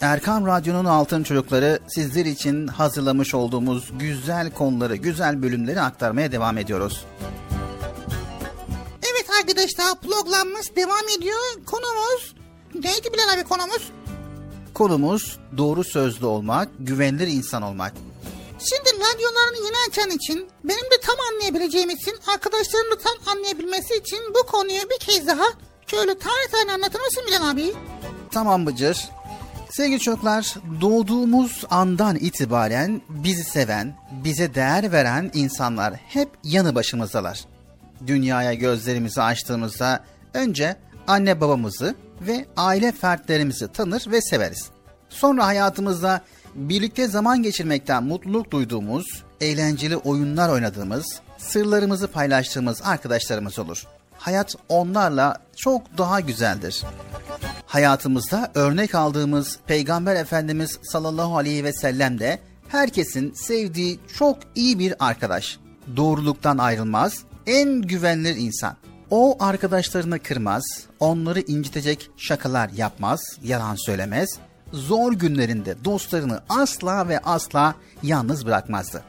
Erkam 0.00 0.46
Radyo'nun 0.46 0.84
Altın 0.84 1.22
Çocukları 1.22 1.78
sizler 1.88 2.24
için 2.24 2.66
hazırlamış 2.66 3.34
olduğumuz 3.34 3.90
güzel 3.98 4.50
konuları, 4.50 4.96
güzel 4.96 5.42
bölümleri 5.42 5.80
aktarmaya 5.80 6.32
devam 6.32 6.58
ediyoruz. 6.58 7.04
Evet 9.02 9.26
arkadaşlar 9.40 10.00
programımız 10.00 10.76
devam 10.76 11.08
ediyor. 11.18 11.64
Konumuz 11.66 12.34
neydi 12.74 13.12
Bilal 13.12 13.34
abi 13.34 13.44
konumuz? 13.44 13.92
Konumuz 14.78 15.38
doğru 15.56 15.84
sözlü 15.84 16.26
olmak, 16.26 16.68
güvenilir 16.78 17.26
insan 17.26 17.62
olmak. 17.62 17.92
Şimdi 18.58 18.90
radyolarını 18.90 19.56
yeni 19.66 19.76
açan 19.88 20.10
için, 20.10 20.48
benim 20.64 20.90
de 20.90 21.00
tam 21.02 21.16
anlayabileceğim 21.32 21.90
için, 21.90 22.14
arkadaşlarım 22.26 22.90
da 22.90 22.98
tam 22.98 23.34
anlayabilmesi 23.36 23.94
için 23.94 24.18
bu 24.34 24.46
konuyu 24.46 24.82
bir 24.90 24.98
kez 25.06 25.26
daha 25.26 25.44
şöyle 25.86 26.18
tane 26.18 26.48
tane 26.52 26.72
anlatır 26.72 27.00
mısın 27.00 27.22
Bilal 27.28 27.50
abi? 27.50 27.72
Tamam 28.30 28.66
Bıcır. 28.66 29.08
Sevgili 29.70 30.00
çocuklar, 30.00 30.54
doğduğumuz 30.80 31.64
andan 31.70 32.16
itibaren 32.16 33.02
bizi 33.08 33.44
seven, 33.44 33.96
bize 34.24 34.54
değer 34.54 34.92
veren 34.92 35.30
insanlar 35.34 35.94
hep 35.94 36.28
yanı 36.44 36.74
başımızdalar. 36.74 37.44
Dünyaya 38.06 38.54
gözlerimizi 38.54 39.22
açtığımızda 39.22 40.04
önce 40.34 40.76
anne 41.06 41.40
babamızı 41.40 41.94
ve 42.20 42.46
aile 42.56 42.92
fertlerimizi 42.92 43.68
tanır 43.68 44.04
ve 44.10 44.20
severiz. 44.20 44.70
Sonra 45.08 45.46
hayatımızda 45.46 46.20
birlikte 46.54 47.08
zaman 47.08 47.42
geçirmekten 47.42 48.04
mutluluk 48.04 48.50
duyduğumuz, 48.50 49.24
eğlenceli 49.40 49.96
oyunlar 49.96 50.48
oynadığımız, 50.48 51.20
sırlarımızı 51.38 52.08
paylaştığımız 52.08 52.82
arkadaşlarımız 52.84 53.58
olur. 53.58 53.86
Hayat 54.18 54.54
onlarla 54.68 55.36
çok 55.56 55.98
daha 55.98 56.20
güzeldir. 56.20 56.82
Hayatımızda 57.66 58.50
örnek 58.54 58.94
aldığımız 58.94 59.58
Peygamber 59.66 60.16
Efendimiz 60.16 60.78
sallallahu 60.82 61.36
aleyhi 61.36 61.64
ve 61.64 61.72
sellem 61.72 62.18
de 62.18 62.38
herkesin 62.68 63.32
sevdiği 63.32 64.00
çok 64.18 64.38
iyi 64.54 64.78
bir 64.78 64.94
arkadaş. 64.98 65.58
Doğruluktan 65.96 66.58
ayrılmaz, 66.58 67.22
en 67.46 67.82
güvenilir 67.82 68.36
insan. 68.36 68.76
O 69.10 69.36
arkadaşlarını 69.40 70.18
kırmaz, 70.18 70.62
onları 71.00 71.40
incitecek 71.40 72.10
şakalar 72.16 72.68
yapmaz, 72.68 73.20
yalan 73.42 73.74
söylemez. 73.74 74.38
Zor 74.72 75.12
günlerinde 75.12 75.84
dostlarını 75.84 76.40
asla 76.48 77.08
ve 77.08 77.18
asla 77.18 77.74
yalnız 78.02 78.46
bırakmazdı. 78.46 79.04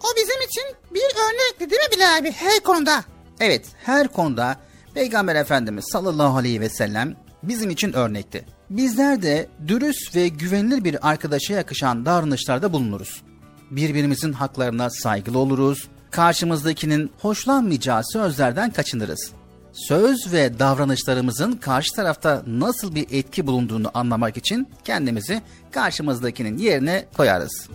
O 0.00 0.16
bizim 0.16 0.42
için 0.42 0.64
bir 0.94 1.00
örnekti 1.00 1.70
değil 1.70 1.82
mi 1.82 1.96
Bilal 1.96 2.18
abi 2.18 2.32
her 2.32 2.60
konuda? 2.60 3.04
Evet, 3.40 3.66
her 3.84 4.08
konuda 4.08 4.56
Peygamber 4.94 5.36
Efendimiz 5.36 5.84
sallallahu 5.92 6.36
aleyhi 6.36 6.60
ve 6.60 6.68
sellem 6.68 7.16
bizim 7.42 7.70
için 7.70 7.92
örnekti. 7.92 8.44
Bizler 8.70 9.22
de 9.22 9.48
dürüst 9.66 10.16
ve 10.16 10.28
güvenilir 10.28 10.84
bir 10.84 11.08
arkadaşa 11.08 11.54
yakışan 11.54 12.06
davranışlarda 12.06 12.72
bulunuruz. 12.72 13.22
Birbirimizin 13.70 14.32
haklarına 14.32 14.90
saygılı 14.90 15.38
oluruz, 15.38 15.88
karşımızdakinin 16.10 17.10
hoşlanmayacağı 17.18 18.02
sözlerden 18.12 18.70
kaçınırız. 18.70 19.32
Söz 19.72 20.32
ve 20.32 20.58
davranışlarımızın 20.58 21.52
karşı 21.52 21.94
tarafta 21.96 22.42
nasıl 22.46 22.94
bir 22.94 23.06
etki 23.10 23.46
bulunduğunu 23.46 23.90
anlamak 23.94 24.36
için 24.36 24.68
kendimizi 24.84 25.42
karşımızdakinin 25.70 26.58
yerine 26.58 27.04
koyarız. 27.16 27.68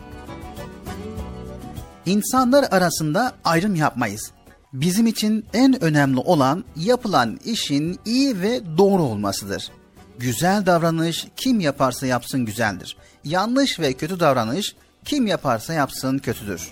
İnsanlar 2.05 2.65
arasında 2.71 3.33
ayrım 3.43 3.75
yapmayız. 3.75 4.31
Bizim 4.73 5.07
için 5.07 5.45
en 5.53 5.83
önemli 5.83 6.19
olan 6.19 6.65
yapılan 6.75 7.39
işin 7.45 7.99
iyi 8.05 8.41
ve 8.41 8.61
doğru 8.77 9.03
olmasıdır. 9.03 9.71
Güzel 10.19 10.65
davranış 10.65 11.27
kim 11.35 11.59
yaparsa 11.59 12.05
yapsın 12.05 12.45
güzeldir. 12.45 12.97
Yanlış 13.23 13.79
ve 13.79 13.93
kötü 13.93 14.19
davranış 14.19 14.75
kim 15.05 15.27
yaparsa 15.27 15.73
yapsın 15.73 16.17
kötüdür. 16.17 16.71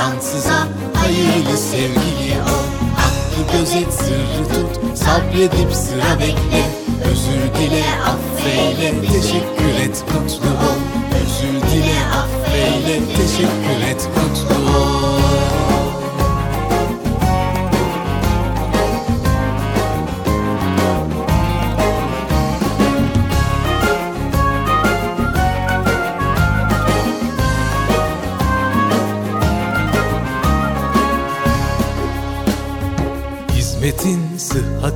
cansıza, 0.00 0.68
hayırlı 0.94 1.56
sevgili 1.56 2.40
ol. 2.42 2.66
Hakkı 2.96 3.58
gözet, 3.58 3.92
sırrı 3.92 4.48
tut, 4.48 4.98
sabredip 4.98 5.72
sıra 5.72 6.20
bekle. 6.20 6.64
Özür 7.10 7.54
dile, 7.60 7.84
affeyle, 8.06 9.00
teşekkür 9.00 9.74
et, 9.84 10.04
mutlu 10.14 10.50
ol. 10.50 10.80
Özür 11.22 11.72
dile, 11.72 11.98
affeyle, 12.20 13.00
teşekkür 13.16 13.88
et, 13.90 14.08
mutlu 14.16 14.78
ol 14.78 15.19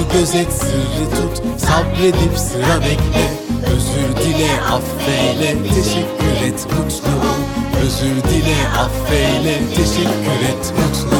Hakkı 0.00 0.18
gözet, 0.18 0.52
sırrı 0.52 1.10
tut, 1.10 1.60
sabredip 1.60 2.38
sıra 2.38 2.80
bekle. 2.80 3.30
Özür 3.66 4.24
dile, 4.24 4.50
affeyle, 4.60 5.56
teşekkür 5.74 6.46
et, 6.46 6.66
mutlu 6.66 7.10
Özür 7.84 8.22
dile, 8.30 8.56
affeyle, 8.78 9.58
teşekkür 9.76 10.40
et, 10.48 10.74
mutlu 10.76 11.19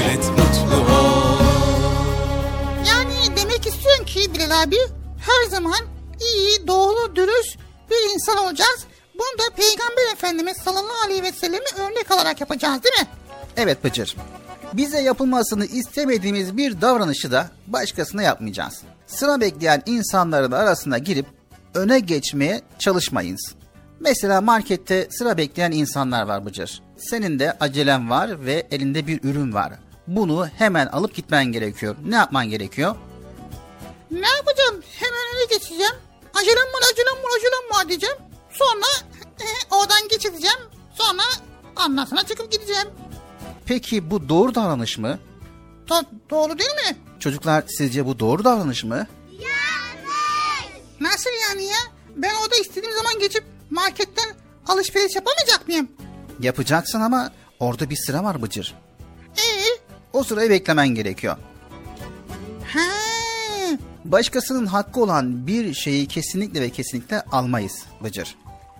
abi 4.61 4.77
her 5.19 5.49
zaman 5.49 5.79
iyi, 6.19 6.67
doğru, 6.67 7.15
dürüst 7.15 7.57
bir 7.89 8.13
insan 8.13 8.37
olacağız. 8.37 8.85
Bunu 9.13 9.39
da 9.39 9.55
Peygamber 9.55 10.13
Efendimiz 10.13 10.57
sallallahu 10.57 11.05
aleyhi 11.05 11.23
ve 11.23 11.31
sellemi 11.31 11.65
örnek 11.77 12.11
alarak 12.11 12.41
yapacağız 12.41 12.83
değil 12.83 12.95
mi? 12.99 13.07
Evet 13.57 13.83
Bıcır. 13.83 14.15
Bize 14.73 15.01
yapılmasını 15.01 15.65
istemediğimiz 15.65 16.57
bir 16.57 16.81
davranışı 16.81 17.31
da 17.31 17.49
başkasına 17.67 18.23
yapmayacağız. 18.23 18.81
Sıra 19.07 19.41
bekleyen 19.41 19.83
insanların 19.85 20.51
arasına 20.51 20.97
girip 20.97 21.25
öne 21.73 21.99
geçmeye 21.99 22.61
çalışmayınız. 22.79 23.55
Mesela 23.99 24.41
markette 24.41 25.07
sıra 25.11 25.37
bekleyen 25.37 25.71
insanlar 25.71 26.23
var 26.23 26.45
Bıcır. 26.45 26.81
Senin 26.97 27.39
de 27.39 27.57
acelen 27.59 28.09
var 28.09 28.45
ve 28.45 28.67
elinde 28.71 29.07
bir 29.07 29.23
ürün 29.23 29.53
var. 29.53 29.73
Bunu 30.07 30.47
hemen 30.47 30.87
alıp 30.87 31.15
gitmen 31.15 31.45
gerekiyor. 31.45 31.95
Ne 32.05 32.15
yapman 32.15 32.49
gerekiyor? 32.49 32.95
Ne 34.11 34.29
yapacağım? 34.29 34.83
Hemen 34.99 35.19
öne 35.35 35.45
geçeceğim. 35.49 35.93
Acelem 36.33 36.57
var, 36.57 36.81
acelem 36.91 37.23
var, 37.23 37.31
acelem 37.37 37.79
var 37.79 37.89
diyeceğim. 37.89 38.15
Sonra 38.51 38.85
eh, 39.39 39.77
oradan 39.77 40.07
geçeceğim. 40.09 40.59
Sonra 40.95 41.23
ondan 41.85 42.05
sonra 42.05 42.23
çıkıp 42.23 42.51
gideceğim. 42.51 42.87
Peki 43.65 44.11
bu 44.11 44.29
doğru 44.29 44.55
davranış 44.55 44.97
mı? 44.97 45.19
Do- 45.87 46.05
doğru 46.29 46.59
değil 46.59 46.69
mi? 46.69 46.97
Çocuklar 47.19 47.63
sizce 47.67 48.05
bu 48.05 48.19
doğru 48.19 48.43
davranış 48.43 48.83
mı? 48.83 49.07
Nasıl 50.99 51.29
yani 51.49 51.63
ya? 51.63 51.77
Ben 52.15 52.33
orada 52.43 52.55
istediğim 52.55 52.95
zaman 52.95 53.19
geçip 53.19 53.43
marketten 53.69 54.29
alışveriş 54.67 55.15
yapamayacak 55.15 55.67
mıyım? 55.67 55.91
Yapacaksın 56.39 57.01
ama 57.01 57.31
orada 57.59 57.89
bir 57.89 57.95
sıra 57.95 58.23
var 58.23 58.41
Bıcır. 58.41 58.75
Ee? 59.37 59.63
O 60.13 60.23
sırayı 60.23 60.49
beklemen 60.49 60.87
gerekiyor. 60.87 61.37
Başkasının 64.05 64.65
hakkı 64.65 65.01
olan 65.01 65.47
bir 65.47 65.73
şeyi 65.73 66.07
kesinlikle 66.07 66.61
ve 66.61 66.69
kesinlikle 66.69 67.21
almayız 67.21 67.83
Bıcır. 68.03 68.35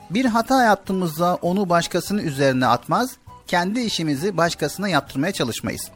Bir 0.10 0.26
hata 0.26 0.64
yaptığımızda 0.64 1.36
onu 1.42 1.70
başkasının 1.70 2.24
üzerine 2.24 2.68
atmaz, 2.68 3.12
kendi 3.48 3.80
işimizi 3.80 4.38
başkasına 4.38 4.90
yaptırmaya 4.90 5.34
çalışmayız. 5.34 5.92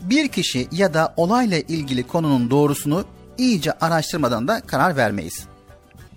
Bir 0.00 0.28
kişi 0.28 0.68
ya 0.72 0.94
da 0.94 1.14
olayla 1.16 1.58
ilgili 1.58 2.06
konunun 2.06 2.50
doğrusunu 2.50 3.04
iyice 3.38 3.72
araştırmadan 3.72 4.48
da 4.48 4.60
karar 4.60 4.96
vermeyiz. 4.96 5.46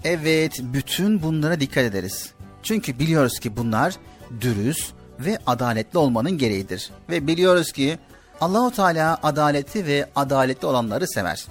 Evet, 0.03 0.59
bütün 0.61 1.21
bunlara 1.23 1.59
dikkat 1.59 1.84
ederiz. 1.84 2.32
Çünkü 2.63 2.99
biliyoruz 2.99 3.39
ki 3.39 3.57
bunlar 3.57 3.95
dürüst 4.41 4.93
ve 5.19 5.39
adaletli 5.47 5.99
olmanın 5.99 6.38
gereğidir. 6.38 6.89
Ve 7.09 7.27
biliyoruz 7.27 7.71
ki 7.71 7.99
Allahu 8.41 8.71
Teala 8.71 9.19
adaleti 9.23 9.86
ve 9.86 10.09
adaletli 10.15 10.67
olanları 10.67 11.07
sever. 11.07 11.45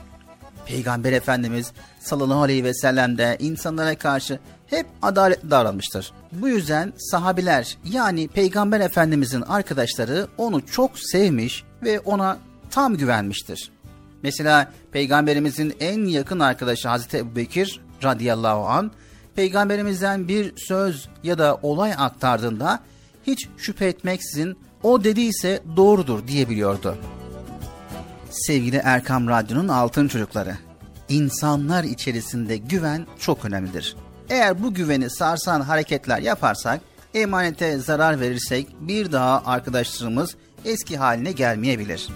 Peygamber 0.67 1.13
Efendimiz 1.13 1.73
sallallahu 2.01 2.43
aleyhi 2.43 2.65
ve 2.65 2.75
sellem 2.75 3.19
de 3.19 3.37
insanlara 3.41 3.99
karşı 3.99 4.39
hep 4.67 4.87
adaletli 5.03 5.51
davranmıştır. 5.51 6.13
Bu 6.33 6.49
yüzden 6.49 6.93
sahabiler 6.99 7.77
yani 7.85 8.29
Peygamber 8.29 8.81
Efendimizin 8.81 9.43
arkadaşları 9.43 10.29
onu 10.39 10.67
çok 10.67 10.99
sevmiş 10.99 11.65
ve 11.83 12.01
ona 12.01 12.39
tam 12.71 12.97
güvenmiştir. 12.97 13.71
Mesela 14.23 14.73
Peygamberimizin 14.93 15.75
en 15.81 16.05
yakın 16.05 16.41
arkadaşı 16.41 16.89
Hazreti 16.89 17.17
Ebubekir 17.17 17.81
radıyallahu 18.05 18.67
an 18.67 18.91
Peygamberimizden 19.37 20.29
bir 20.29 20.53
söz 20.57 21.09
ya 21.23 21.39
da 21.39 21.59
olay 21.63 21.93
aktardığında 21.99 22.81
hiç 23.27 23.49
şüphe 23.57 23.87
etmeksizin 23.87 24.59
o 24.83 25.05
dediyse 25.05 25.63
doğrudur 25.77 26.27
diyebiliyordu. 26.27 26.97
Sevgili 28.31 28.77
Erkam 28.85 29.29
Radyo'nun 29.29 29.69
altın 29.69 30.09
çocukları, 30.09 30.57
insanlar 31.09 31.85
içerisinde 31.85 32.57
güven 32.57 33.07
çok 33.19 33.45
önemlidir. 33.45 33.97
Eğer 34.29 34.63
bu 34.63 34.75
güveni 34.75 35.11
sarsan 35.11 35.61
hareketler 35.61 36.19
yaparsak, 36.19 36.81
emanete 37.15 37.79
zarar 37.79 38.21
verirsek 38.21 38.69
bir 38.81 39.13
daha 39.13 39.43
arkadaşlarımız 39.47 40.37
eski 40.65 40.97
haline 40.97 41.33
gelmeyebilir. 41.33 42.09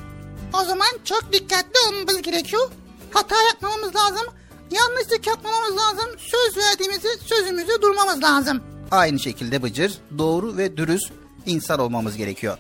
O 0.53 0.65
zaman 0.65 0.89
çok 1.05 1.33
dikkatli 1.33 1.79
olmamız 1.89 2.23
gerekiyor. 2.23 2.71
Hata 3.11 3.37
yapmamamız 3.53 3.97
lazım. 3.97 4.27
Yanlışlık 4.71 5.27
yapmamamız 5.27 5.77
lazım. 5.77 6.11
Söz 6.19 6.57
verdiğimizi 6.57 7.09
sözümüzde 7.25 7.83
durmamız 7.83 8.23
lazım. 8.23 8.61
Aynı 8.91 9.19
şekilde 9.19 9.63
Bıcır, 9.63 9.99
doğru 10.19 10.57
ve 10.57 10.77
dürüst 10.77 11.13
insan 11.47 11.81
olmamız 11.81 12.17
gerekiyor. 12.17 12.59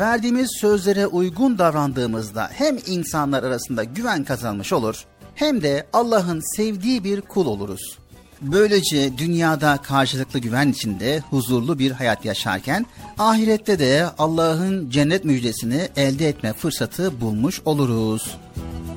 Verdiğimiz 0.00 0.50
sözlere 0.60 1.06
uygun 1.06 1.58
davrandığımızda 1.58 2.50
hem 2.52 2.78
insanlar 2.86 3.42
arasında 3.42 3.84
güven 3.84 4.24
kazanmış 4.24 4.72
olur 4.72 5.04
hem 5.34 5.62
de 5.62 5.86
Allah'ın 5.92 6.56
sevdiği 6.56 7.04
bir 7.04 7.20
kul 7.20 7.46
oluruz. 7.46 7.98
Böylece 8.40 9.18
dünyada 9.18 9.76
karşılıklı 9.76 10.38
güven 10.38 10.68
içinde 10.68 11.22
huzurlu 11.30 11.78
bir 11.78 11.90
hayat 11.90 12.24
yaşarken 12.24 12.86
ahirette 13.18 13.78
de 13.78 14.06
Allah'ın 14.18 14.90
cennet 14.90 15.24
müjdesini 15.24 15.88
elde 15.96 16.28
etme 16.28 16.52
fırsatı 16.52 17.20
bulmuş 17.20 17.60
oluruz. 17.64 18.36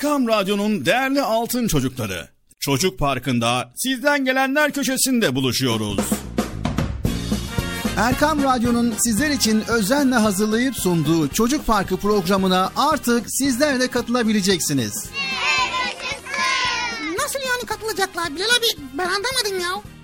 Erkam 0.03 0.27
Radyo'nun 0.27 0.85
değerli 0.85 1.21
altın 1.21 1.67
çocukları. 1.67 2.27
Çocuk 2.59 2.99
Parkı'nda 2.99 3.71
sizden 3.75 4.25
gelenler 4.25 4.71
köşesinde 4.71 5.35
buluşuyoruz. 5.35 6.09
Erkam 7.97 8.43
Radyo'nun 8.43 8.93
sizler 8.97 9.29
için 9.29 9.63
özenle 9.67 10.15
hazırlayıp 10.15 10.75
sunduğu 10.75 11.27
Çocuk 11.27 11.67
Parkı 11.67 11.97
programına 11.97 12.71
artık 12.75 13.25
sizler 13.27 13.79
de 13.79 13.87
katılabileceksiniz. 13.87 15.09
Nasıl 17.17 17.39
yani 17.39 17.65
katılacaklar 17.65 18.35
Bilal 18.35 18.45
abi 18.45 18.87
ben 18.93 19.05
anlamadım 19.05 19.59
ya. 19.61 19.92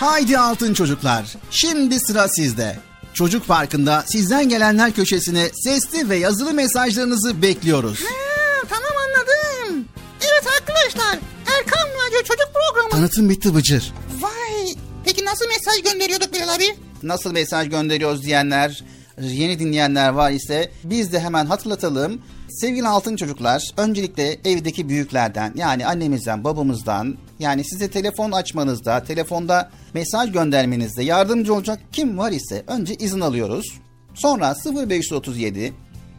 Haydi 0.00 0.38
altın 0.38 0.74
çocuklar. 0.74 1.36
Şimdi 1.50 2.00
sıra 2.00 2.28
sizde. 2.28 2.78
Çocuk 3.14 3.48
Parkı'nda 3.48 4.04
sizden 4.06 4.48
gelenler 4.48 4.92
köşesine 4.92 5.50
sesli 5.64 6.08
ve 6.08 6.16
yazılı 6.16 6.54
mesajlarınızı 6.54 7.42
bekliyoruz. 7.42 8.00
Ha, 8.00 8.66
tamam 8.68 8.92
anladım. 9.06 9.84
Evet 10.20 10.44
arkadaşlar 10.60 11.18
Erkan 11.58 11.88
Radyo 11.88 12.18
Çocuk 12.18 12.48
Programı. 12.54 12.90
Tanıtım 12.90 13.28
bitti 13.28 13.54
Bıcır. 13.54 13.92
Vay 14.20 14.74
peki 15.04 15.24
nasıl 15.24 15.46
mesaj 15.48 15.92
gönderiyorduk 15.92 16.32
Bilal 16.34 16.54
abi? 16.54 16.76
Nasıl 17.02 17.32
mesaj 17.32 17.68
gönderiyoruz 17.70 18.22
diyenler, 18.22 18.84
yeni 19.20 19.58
dinleyenler 19.58 20.08
var 20.08 20.30
ise 20.30 20.72
biz 20.84 21.12
de 21.12 21.20
hemen 21.20 21.46
hatırlatalım. 21.46 22.22
Sevgili 22.50 22.88
altın 22.88 23.16
çocuklar, 23.16 23.62
öncelikle 23.76 24.38
evdeki 24.44 24.88
büyüklerden 24.88 25.52
yani 25.56 25.86
annemizden, 25.86 26.44
babamızdan 26.44 27.16
yani 27.38 27.64
size 27.64 27.90
telefon 27.90 28.32
açmanızda, 28.32 29.04
telefonda 29.04 29.70
mesaj 29.94 30.32
göndermenizde 30.32 31.02
yardımcı 31.02 31.54
olacak 31.54 31.80
kim 31.92 32.18
var 32.18 32.32
ise 32.32 32.64
önce 32.66 32.94
izin 32.94 33.20
alıyoruz. 33.20 33.66
Sonra 34.14 34.54
0537 34.88 35.72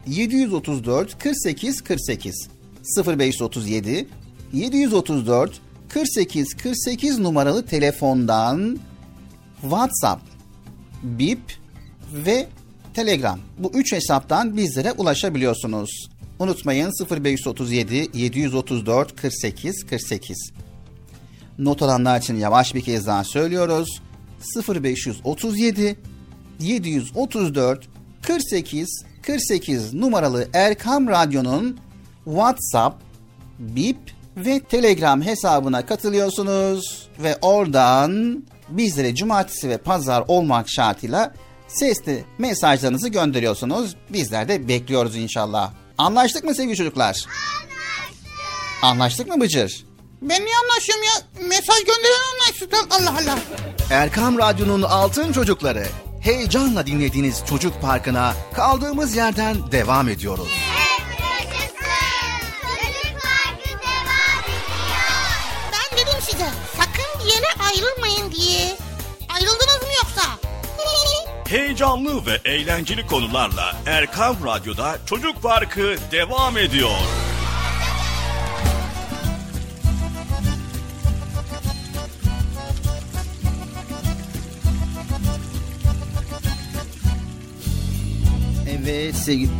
734 0.06 1.18
48 1.18 1.80
48 1.80 2.48
0537 3.06 4.08
734 4.52 5.60
48 5.88 6.54
48 6.56 7.18
numaralı 7.18 7.66
telefondan 7.66 8.78
WhatsApp, 9.60 10.22
Bip 11.02 11.40
ve 12.12 12.46
Telegram. 12.94 13.40
Bu 13.58 13.72
üç 13.74 13.92
hesaptan 13.92 14.56
bizlere 14.56 14.92
ulaşabiliyorsunuz. 14.92 16.08
Unutmayın 16.38 16.92
0537 17.10 18.10
734 18.14 19.16
48 19.16 19.86
48. 19.86 20.52
Not 21.60 21.82
alanlar 21.82 22.18
için 22.18 22.36
yavaş 22.36 22.74
bir 22.74 22.80
kez 22.80 23.06
daha 23.06 23.24
söylüyoruz. 23.24 24.00
0537 24.68 25.96
734 26.60 27.88
48 28.22 29.04
48 29.22 29.94
numaralı 29.94 30.48
Erkam 30.54 31.08
Radyo'nun 31.08 31.78
WhatsApp, 32.24 33.02
Bip 33.58 33.98
ve 34.36 34.60
Telegram 34.60 35.22
hesabına 35.22 35.86
katılıyorsunuz 35.86 37.08
ve 37.18 37.38
oradan 37.42 38.44
bizlere 38.68 39.14
cumartesi 39.14 39.68
ve 39.68 39.76
pazar 39.76 40.24
olmak 40.28 40.68
şartıyla 40.68 41.34
sesli 41.68 42.24
mesajlarınızı 42.38 43.08
gönderiyorsunuz. 43.08 43.96
Bizler 44.10 44.48
de 44.48 44.68
bekliyoruz 44.68 45.16
inşallah. 45.16 45.72
Anlaştık 45.98 46.44
mı 46.44 46.54
sevgili 46.54 46.76
çocuklar? 46.76 47.06
Anlaştık. 47.06 47.30
Anlaştık 48.82 49.28
mı 49.28 49.40
Bıcır? 49.40 49.89
Ben 50.22 50.44
niye 50.44 50.54
anlaşıyorum 50.64 51.04
ya? 51.04 51.12
Mesaj 51.48 51.78
gönderen 51.78 52.34
anlaştık. 52.34 52.74
Allah 52.90 53.10
Allah. 53.10 53.38
Erkam 53.90 54.38
Radyo'nun 54.38 54.82
Altın 54.82 55.32
Çocukları. 55.32 55.86
Heyecanla 56.20 56.86
dinlediğiniz 56.86 57.42
Çocuk 57.48 57.80
Parkı'na 57.82 58.34
kaldığımız 58.54 59.16
yerden 59.16 59.72
devam 59.72 60.08
ediyoruz. 60.08 60.48
Ben 65.72 65.98
dedim 65.98 66.18
size 66.20 66.46
sakın 66.76 67.20
bir 67.20 67.32
yere 67.32 67.46
ayrılmayın 67.68 68.32
diye. 68.32 68.76
Ayrıldınız 69.34 69.82
mı 69.82 69.88
yoksa? 69.96 70.22
Heyecanlı 71.48 72.26
ve 72.26 72.40
eğlenceli 72.44 73.06
konularla 73.06 73.76
Erkam 73.86 74.36
Radyo'da 74.46 74.98
Çocuk 75.06 75.42
Parkı 75.42 75.96
devam 76.12 76.58
ediyor. 76.58 76.90
Evet 88.90 89.16
sevgili... 89.16 89.50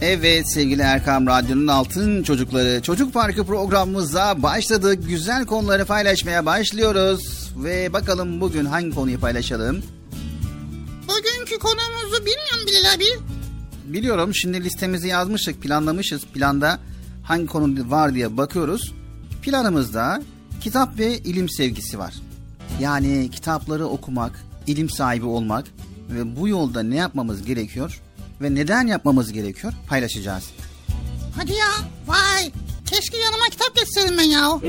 Evet 0.00 0.52
sevgili 0.52 0.82
Erkam 0.82 1.26
Radyo'nun 1.26 1.66
altın 1.66 2.22
çocukları. 2.22 2.82
Çocuk 2.82 3.14
Parkı 3.14 3.46
programımıza 3.46 4.42
başladık. 4.42 5.04
Güzel 5.08 5.46
konuları 5.46 5.84
paylaşmaya 5.84 6.46
başlıyoruz. 6.46 7.50
Ve 7.56 7.92
bakalım 7.92 8.40
bugün 8.40 8.64
hangi 8.64 8.94
konuyu 8.94 9.20
paylaşalım? 9.20 9.82
Bugünkü 11.02 11.58
konumuzu 11.58 12.16
bilmiyorum 12.26 12.66
Bilal 12.66 12.94
abi. 12.94 13.04
Biliyorum 13.84 14.34
şimdi 14.34 14.64
listemizi 14.64 15.08
yazmıştık, 15.08 15.62
planlamışız. 15.62 16.24
Planda 16.24 16.78
hangi 17.22 17.46
konu 17.46 17.90
var 17.90 18.14
diye 18.14 18.36
bakıyoruz. 18.36 18.94
Planımızda 19.42 20.22
kitap 20.60 20.98
ve 20.98 21.18
ilim 21.18 21.48
sevgisi 21.48 21.98
var. 21.98 22.14
Yani 22.80 23.30
kitapları 23.30 23.86
okumak, 23.86 24.44
ilim 24.66 24.90
sahibi 24.90 25.26
olmak 25.26 25.64
ve 26.08 26.36
bu 26.36 26.48
yolda 26.48 26.82
ne 26.82 26.96
yapmamız 26.96 27.44
gerekiyor 27.44 28.00
ve 28.40 28.54
neden 28.54 28.86
yapmamız 28.86 29.32
gerekiyor 29.32 29.72
paylaşacağız. 29.88 30.44
Hadi 31.36 31.52
ya 31.52 31.68
vay 32.06 32.52
keşke 32.86 33.16
yanıma 33.18 33.44
kitap 33.50 33.76
getirseydim 33.76 34.18
ben 34.18 34.22
ya. 34.22 34.48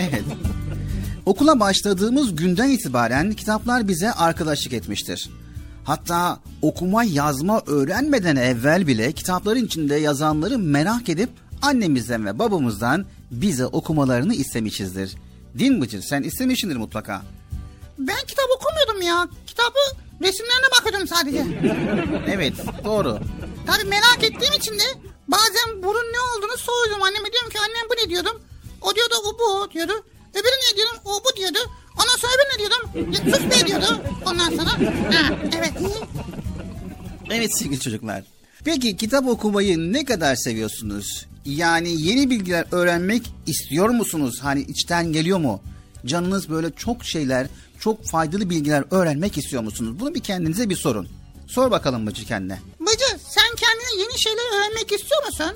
Evet. 0.00 0.24
Okula 1.26 1.60
başladığımız 1.60 2.36
günden 2.36 2.68
itibaren 2.68 3.32
kitaplar 3.32 3.88
bize 3.88 4.12
arkadaşlık 4.12 4.72
etmiştir. 4.72 5.30
Hatta 5.84 6.40
okuma 6.62 7.04
yazma 7.04 7.62
öğrenmeden 7.66 8.36
evvel 8.36 8.86
bile 8.86 9.12
kitapların 9.12 9.64
içinde 9.64 9.94
yazanları 9.96 10.58
merak 10.58 11.08
edip 11.08 11.30
annemizden 11.62 12.26
ve 12.26 12.38
babamızdan 12.38 13.04
bize 13.30 13.66
okumalarını 13.66 14.34
istemişizdir. 14.34 15.16
Mi 15.54 15.80
Bıcır? 15.80 16.02
Sen 16.02 16.22
istemişsindir 16.22 16.76
mutlaka. 16.76 17.22
Ben 17.98 18.26
kitap 18.26 18.46
okumuyordum 18.56 19.02
ya. 19.02 19.28
Kitabı 19.56 19.78
resimlerine 20.22 20.66
bakıyordum 20.78 21.08
sadece. 21.08 21.44
Evet 22.34 22.54
doğru. 22.84 23.18
Tabii 23.66 23.88
merak 23.88 24.18
ettiğim 24.24 24.52
için 24.54 24.72
de 24.72 24.84
bazen 25.28 25.82
bunun 25.82 26.12
ne 26.12 26.20
olduğunu 26.20 26.56
soruyordum. 26.58 27.02
Anneme 27.02 27.32
diyorum 27.32 27.50
ki 27.50 27.58
annem 27.58 27.90
bu 27.90 28.04
ne 28.04 28.10
diyordum. 28.10 28.42
O 28.82 28.94
diyordu 28.94 29.14
o 29.24 29.38
bu 29.38 29.72
diyordu. 29.72 29.92
Öbürü 30.30 30.56
ne 30.72 30.76
diyordum 30.76 30.98
o 31.04 31.10
bu 31.24 31.36
diyordu. 31.36 31.58
Ondan 31.94 32.16
sonra 32.18 32.32
öbürü 32.32 32.48
ne 32.54 32.58
diyordum. 32.58 33.12
Ya, 33.12 33.36
sus 33.36 33.50
be 33.50 33.66
diyordu. 33.66 34.00
Ondan 34.26 34.50
sonra 34.50 34.72
ha, 35.16 35.36
evet. 35.58 35.72
Evet 37.30 37.58
sevgili 37.58 37.80
çocuklar. 37.80 38.22
Peki 38.64 38.96
kitap 38.96 39.26
okumayı 39.28 39.92
ne 39.92 40.04
kadar 40.04 40.36
seviyorsunuz? 40.36 41.26
Yani 41.44 42.02
yeni 42.02 42.30
bilgiler 42.30 42.64
öğrenmek 42.72 43.22
istiyor 43.46 43.88
musunuz? 43.88 44.38
Hani 44.42 44.60
içten 44.60 45.12
geliyor 45.12 45.38
mu? 45.38 45.60
Canınız 46.06 46.50
böyle 46.50 46.70
çok 46.76 47.04
şeyler, 47.04 47.46
çok 47.86 48.04
faydalı 48.04 48.50
bilgiler 48.50 48.84
öğrenmek 48.90 49.38
istiyor 49.38 49.62
musunuz? 49.62 50.00
Bunu 50.00 50.14
bir 50.14 50.20
kendinize 50.20 50.70
bir 50.70 50.76
sorun. 50.76 51.08
Sor 51.46 51.70
bakalım 51.70 52.06
Bıcı 52.06 52.24
kendine. 52.24 52.58
Bıcı 52.80 53.18
sen 53.28 53.56
kendine 53.56 54.02
yeni 54.02 54.20
şeyler 54.20 54.58
öğrenmek 54.58 54.92
istiyor 54.92 55.26
musun? 55.26 55.52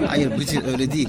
Hayır 0.08 0.38
Bıcır 0.38 0.72
öyle 0.72 0.92
değil. 0.92 1.08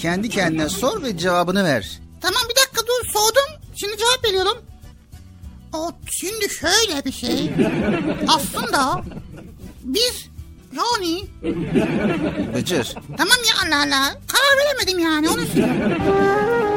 Kendi 0.00 0.28
kendine 0.28 0.68
sor 0.68 1.02
ve 1.02 1.18
cevabını 1.18 1.64
ver. 1.64 2.00
Tamam 2.20 2.42
bir 2.50 2.56
dakika 2.56 2.82
dur 2.86 3.10
sordum. 3.12 3.66
Şimdi 3.76 3.96
cevap 3.96 4.24
veriyorum. 4.24 4.62
O 5.72 5.92
şimdi 6.10 6.48
şöyle 6.50 7.04
bir 7.04 7.12
şey. 7.12 7.50
Aslında 8.28 9.02
biz 9.84 10.26
yani 10.76 11.28
Bıcır. 12.54 12.94
tamam 13.16 13.38
ya 13.48 13.54
Allah 13.66 13.82
Allah. 13.86 14.16
Karar 14.32 14.58
veremedim 14.58 14.98
yani 14.98 15.28
onu 15.28 15.46
söyleyeyim. 15.46 16.75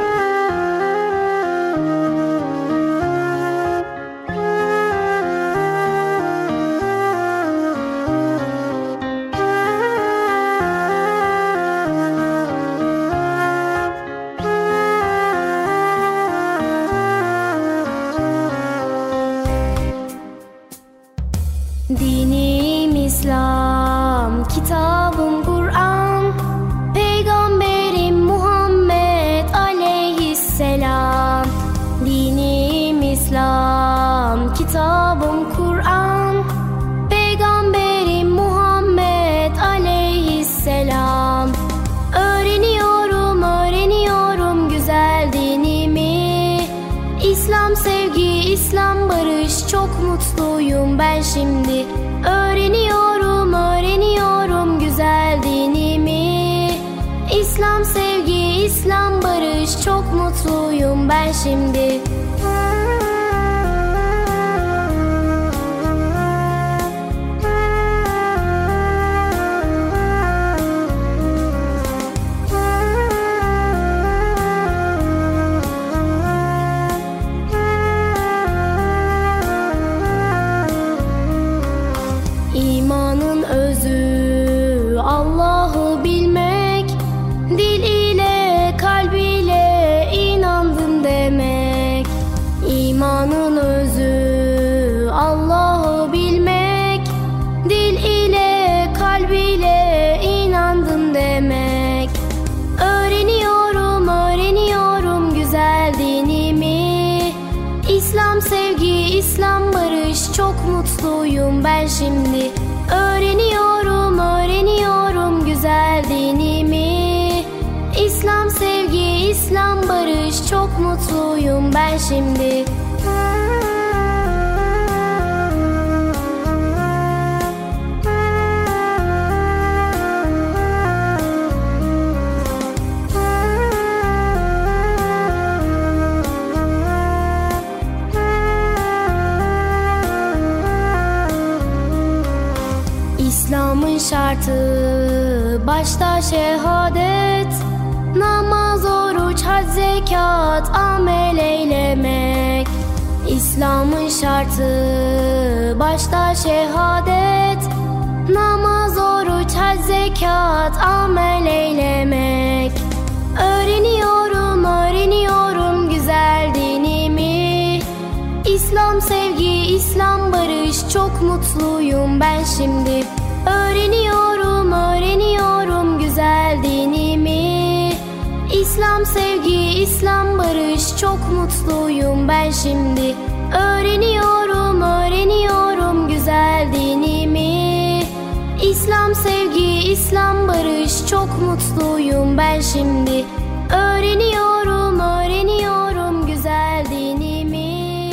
İslam 188.72 189.16
sevgi, 189.16 189.92
İslam 189.92 190.48
barış 190.48 191.08
çok 191.10 191.42
mutluyum 191.42 192.38
ben 192.38 192.62
şimdi. 192.62 193.26
Öğreniyorum, 193.74 195.00
öğreniyorum 195.00 196.28
güzel 196.28 196.86
dinimi. 196.90 198.10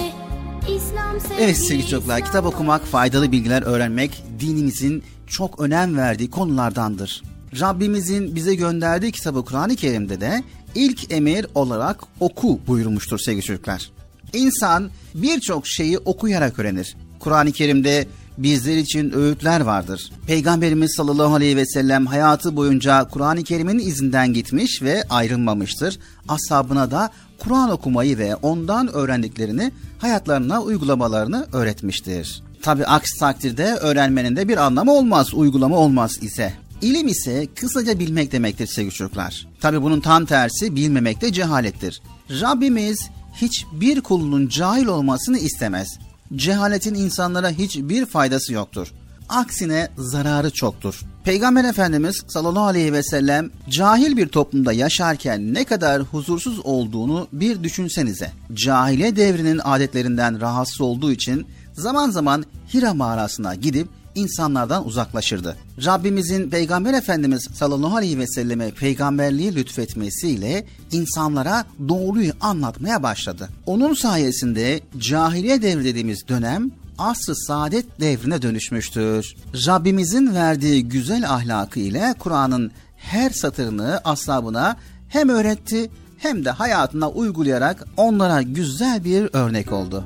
İslam 0.77 1.21
sevgi, 1.21 1.43
Evet 1.43 1.57
sevgili 1.57 1.87
çocuklar 1.87 2.25
kitap 2.25 2.47
okumak, 2.47 2.85
faydalı 2.87 3.33
bilgiler 3.33 3.63
öğrenmek 3.63 4.23
dinimizin 4.41 5.03
çok 5.27 5.61
önem 5.61 5.97
verdiği 5.97 6.31
konulardandır. 6.31 7.23
Rabbimizin 7.61 8.35
bize 8.35 8.55
gönderdiği 8.55 9.13
kitabı 9.13 9.45
Kur'an-ı 9.45 9.77
Kerim'de 9.77 10.21
de 10.21 10.43
ilk 10.75 11.13
emir 11.13 11.47
olarak 11.55 12.01
oku 12.21 12.61
buyurmuştur 12.67 13.19
sevgili 13.19 13.45
çocuklar. 13.45 13.91
İnsan 14.33 14.91
birçok 15.15 15.67
şeyi 15.67 15.99
okuyarak 15.99 16.59
öğrenir. 16.59 16.97
Kur'an-ı 17.21 17.53
Kerim'de 17.53 18.07
bizler 18.39 18.77
için 18.77 19.11
öğütler 19.11 19.61
vardır. 19.61 20.11
Peygamberimiz 20.27 20.95
sallallahu 20.97 21.35
aleyhi 21.35 21.57
ve 21.57 21.67
sellem 21.67 22.07
hayatı 22.07 22.57
boyunca 22.57 23.05
Kur'an-ı 23.05 23.45
Kerim'in 23.45 23.79
izinden 23.79 24.33
gitmiş 24.33 24.83
ve 24.83 25.05
ayrılmamıştır. 25.11 25.99
Ashabına 26.29 26.91
da 26.91 27.11
Kur'an 27.39 27.71
okumayı 27.71 28.19
ve 28.19 28.37
ondan 28.37 28.95
öğrendiklerini 28.95 29.73
hayatlarına 29.99 30.63
uygulamalarını 30.63 31.47
öğretmiştir. 31.53 32.43
Tabi 32.63 32.87
aksi 32.87 33.19
takdirde 33.19 33.65
öğrenmenin 33.65 34.37
de 34.37 34.49
bir 34.49 34.57
anlamı 34.57 34.93
olmaz, 34.93 35.35
uygulama 35.35 35.77
olmaz 35.77 36.13
ise. 36.21 36.53
İlim 36.83 37.09
ise 37.09 37.47
kısaca 37.55 37.99
bilmek 37.99 38.33
demektir 38.33 38.67
sevgili 38.67 38.95
çocuklar. 38.95 39.47
Tabi 39.61 39.83
bunun 39.83 40.01
tam 40.01 40.25
tersi 40.25 40.77
bilmemek 40.77 41.21
de 41.21 41.33
cehalettir. 41.33 42.03
Rabbimiz 42.31 42.99
hiçbir 43.35 44.01
kulunun 44.01 44.49
cahil 44.49 44.87
olmasını 44.87 45.39
istemez. 45.39 45.99
Cehaletin 46.35 46.95
insanlara 46.95 47.51
hiçbir 47.51 48.07
faydası 48.07 48.53
yoktur. 48.53 48.93
Aksine 49.29 49.89
zararı 49.99 50.51
çoktur. 50.51 51.01
Peygamber 51.25 51.65
Efendimiz 51.65 52.23
sallallahu 52.29 52.65
aleyhi 52.65 52.93
ve 52.93 53.03
sellem 53.03 53.51
cahil 53.71 54.17
bir 54.17 54.29
toplumda 54.29 54.73
yaşarken 54.73 55.55
ne 55.55 55.65
kadar 55.65 56.03
huzursuz 56.03 56.61
olduğunu 56.65 57.29
bir 57.33 57.63
düşünsenize. 57.63 58.31
Cahile 58.55 59.17
devrinin 59.17 59.61
adetlerinden 59.65 60.41
rahatsız 60.41 60.81
olduğu 60.81 61.13
için 61.13 61.47
zaman 61.73 62.11
zaman 62.11 62.45
Hira 62.75 62.95
mağarasına 62.95 63.55
gidip 63.55 63.89
insanlardan 64.17 64.87
uzaklaşırdı. 64.87 65.57
Rabbimizin 65.85 66.51
Peygamber 66.51 66.95
Efendimiz 66.95 67.49
sallallahu 67.55 67.97
aleyhi 67.97 68.19
ve 68.19 68.27
selleme 68.27 68.71
peygamberliği 68.71 69.55
lütfetmesiyle 69.55 70.67
insanlara 70.93 71.65
doğruyu 71.89 72.33
anlatmaya 72.41 73.03
başladı. 73.03 73.49
Onun 73.67 73.95
sayesinde 73.95 74.81
cahiliye 74.99 75.63
devri 75.63 75.85
dediğimiz 75.85 76.29
dönem 76.29 76.71
asr-ı 76.99 77.37
saadet 77.37 78.01
devrine 78.01 78.43
dönüşmüştür. 78.43 79.35
Rabbimizin 79.67 80.35
verdiği 80.35 80.89
güzel 80.89 81.31
ahlakı 81.31 81.81
ile 81.81 82.15
Kur'an'ın 82.19 82.71
her 82.97 83.31
satırını 83.31 84.01
ashabına 84.05 84.77
hem 85.09 85.29
öğretti 85.29 85.91
hem 86.19 86.45
de 86.45 86.51
hayatına 86.51 87.11
uygulayarak 87.11 87.85
onlara 87.97 88.43
güzel 88.43 89.05
bir 89.05 89.29
örnek 89.33 89.73
oldu. 89.73 90.05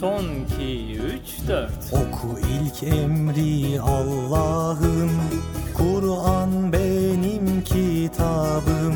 Son 0.00 0.24
2, 0.56 0.96
3, 0.96 1.48
4 1.48 1.70
Oku 1.92 2.38
ilk 2.38 2.82
emri 2.82 3.80
Allah'ın 3.80 5.10
Kur'an 5.74 6.72
benim 6.72 7.62
kitabım. 7.64 8.94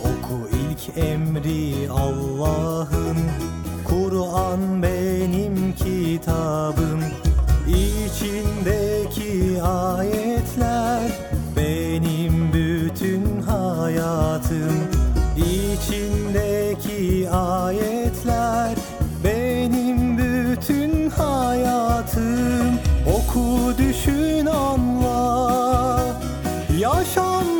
Oku 0.00 0.48
ilk 0.52 0.98
emri 0.98 1.90
Allah'ın 1.90 3.16
Kur'an 3.84 4.82
benim 4.82 5.74
kitabım. 5.74 7.00
İçindeki 7.68 9.62
ayetler 9.62 11.12
benim 11.56 12.52
bütün 12.52 13.40
hayatım. 13.42 14.74
İçindeki 15.36 17.30
ayetler 17.30 17.61
düşün 24.06 24.46
anla. 24.46 26.00
Yaşantına 26.78 27.51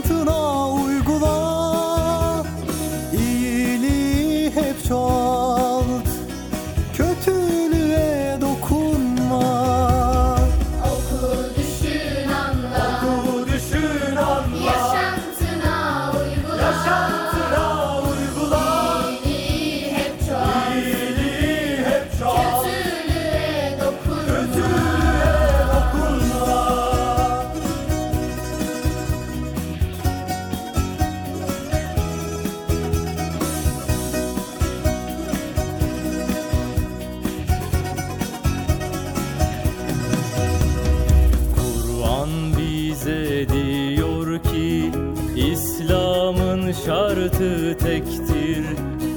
Şartı 47.23 47.79
tektir. 47.79 48.65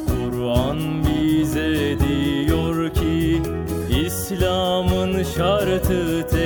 Kur'an 0.08 0.80
bize 1.06 1.96
diyor 2.00 2.94
ki 2.94 3.42
İslam'ın 4.06 5.24
şartı 5.24 6.28
tektir 6.28 6.45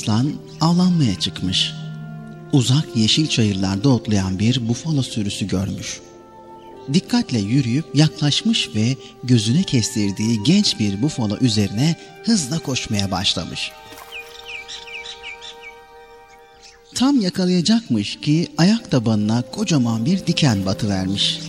Arslan 0.00 0.32
avlanmaya 0.60 1.18
çıkmış. 1.18 1.72
Uzak 2.52 2.96
yeşil 2.96 3.26
çayırlarda 3.26 3.88
otlayan 3.88 4.38
bir 4.38 4.68
bufalo 4.68 5.02
sürüsü 5.02 5.46
görmüş. 5.46 6.00
Dikkatle 6.92 7.38
yürüyüp 7.38 7.84
yaklaşmış 7.94 8.70
ve 8.74 8.96
gözüne 9.24 9.62
kestirdiği 9.62 10.42
genç 10.42 10.78
bir 10.78 11.02
bufalo 11.02 11.36
üzerine 11.40 11.96
hızla 12.24 12.58
koşmaya 12.58 13.10
başlamış. 13.10 13.70
Tam 16.94 17.20
yakalayacakmış 17.20 18.20
ki 18.20 18.48
ayak 18.58 18.90
tabanına 18.90 19.42
kocaman 19.42 20.04
bir 20.04 20.26
diken 20.26 20.66
batıvermiş. 20.66 21.40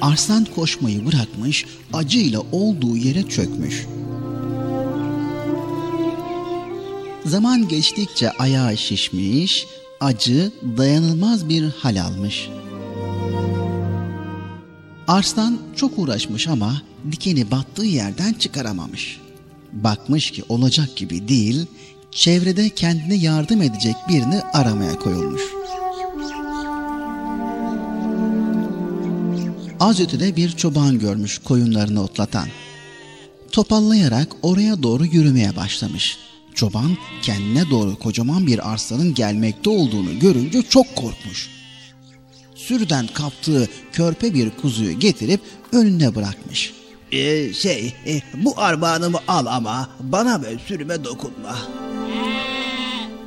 Arslan 0.00 0.44
koşmayı 0.44 1.06
bırakmış, 1.06 1.66
acıyla 1.92 2.40
olduğu 2.52 2.96
yere 2.96 3.28
çökmüş. 3.28 3.86
Zaman 7.26 7.68
geçtikçe 7.68 8.30
ayağı 8.30 8.76
şişmiş, 8.76 9.66
acı, 10.00 10.52
dayanılmaz 10.76 11.48
bir 11.48 11.62
hal 11.62 12.02
almış. 12.02 12.48
Arslan 15.08 15.58
çok 15.76 15.98
uğraşmış 15.98 16.48
ama 16.48 16.82
dikeni 17.12 17.50
battığı 17.50 17.84
yerden 17.84 18.32
çıkaramamış. 18.32 19.20
Bakmış 19.72 20.30
ki 20.30 20.44
olacak 20.48 20.96
gibi 20.96 21.28
değil, 21.28 21.66
çevrede 22.10 22.70
kendine 22.70 23.14
yardım 23.14 23.62
edecek 23.62 23.96
birini 24.08 24.40
aramaya 24.40 24.98
koyulmuş. 24.98 25.42
Az 29.80 30.00
ötede 30.00 30.36
bir 30.36 30.50
çoban 30.50 30.98
görmüş 30.98 31.38
koyunlarını 31.38 32.02
otlatan. 32.02 32.48
Topallayarak 33.52 34.28
oraya 34.42 34.82
doğru 34.82 35.06
yürümeye 35.06 35.56
başlamış.'' 35.56 36.35
Çoban 36.56 36.96
kendine 37.22 37.70
doğru 37.70 37.98
kocaman 37.98 38.46
bir 38.46 38.72
arslanın 38.72 39.14
gelmekte 39.14 39.70
olduğunu 39.70 40.18
görünce 40.18 40.62
çok 40.62 40.96
korkmuş. 40.96 41.50
Sürüden 42.54 43.06
kaptığı 43.06 43.68
körpe 43.92 44.34
bir 44.34 44.50
kuzuyu 44.50 44.98
getirip 44.98 45.40
önüne 45.72 46.14
bırakmış. 46.14 46.72
Ee, 47.12 47.52
şey, 47.52 47.94
e, 48.06 48.22
bu 48.34 48.60
armağanımı 48.60 49.18
al 49.28 49.46
ama 49.46 49.88
bana 50.00 50.42
ve 50.42 50.58
sürüme 50.66 51.04
dokunma. 51.04 51.58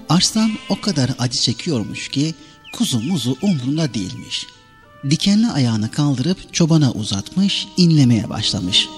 Arslan 0.09 0.51
o 0.69 0.81
kadar 0.81 1.09
acı 1.19 1.39
çekiyormuş 1.39 2.09
ki 2.09 2.33
kuzu 2.73 2.99
muzu 2.99 3.37
umrunda 3.41 3.93
değilmiş. 3.93 4.45
Dikenli 5.09 5.47
ayağını 5.47 5.91
kaldırıp 5.91 6.53
çobana 6.53 6.91
uzatmış, 6.91 7.67
inlemeye 7.77 8.29
başlamış. 8.29 8.89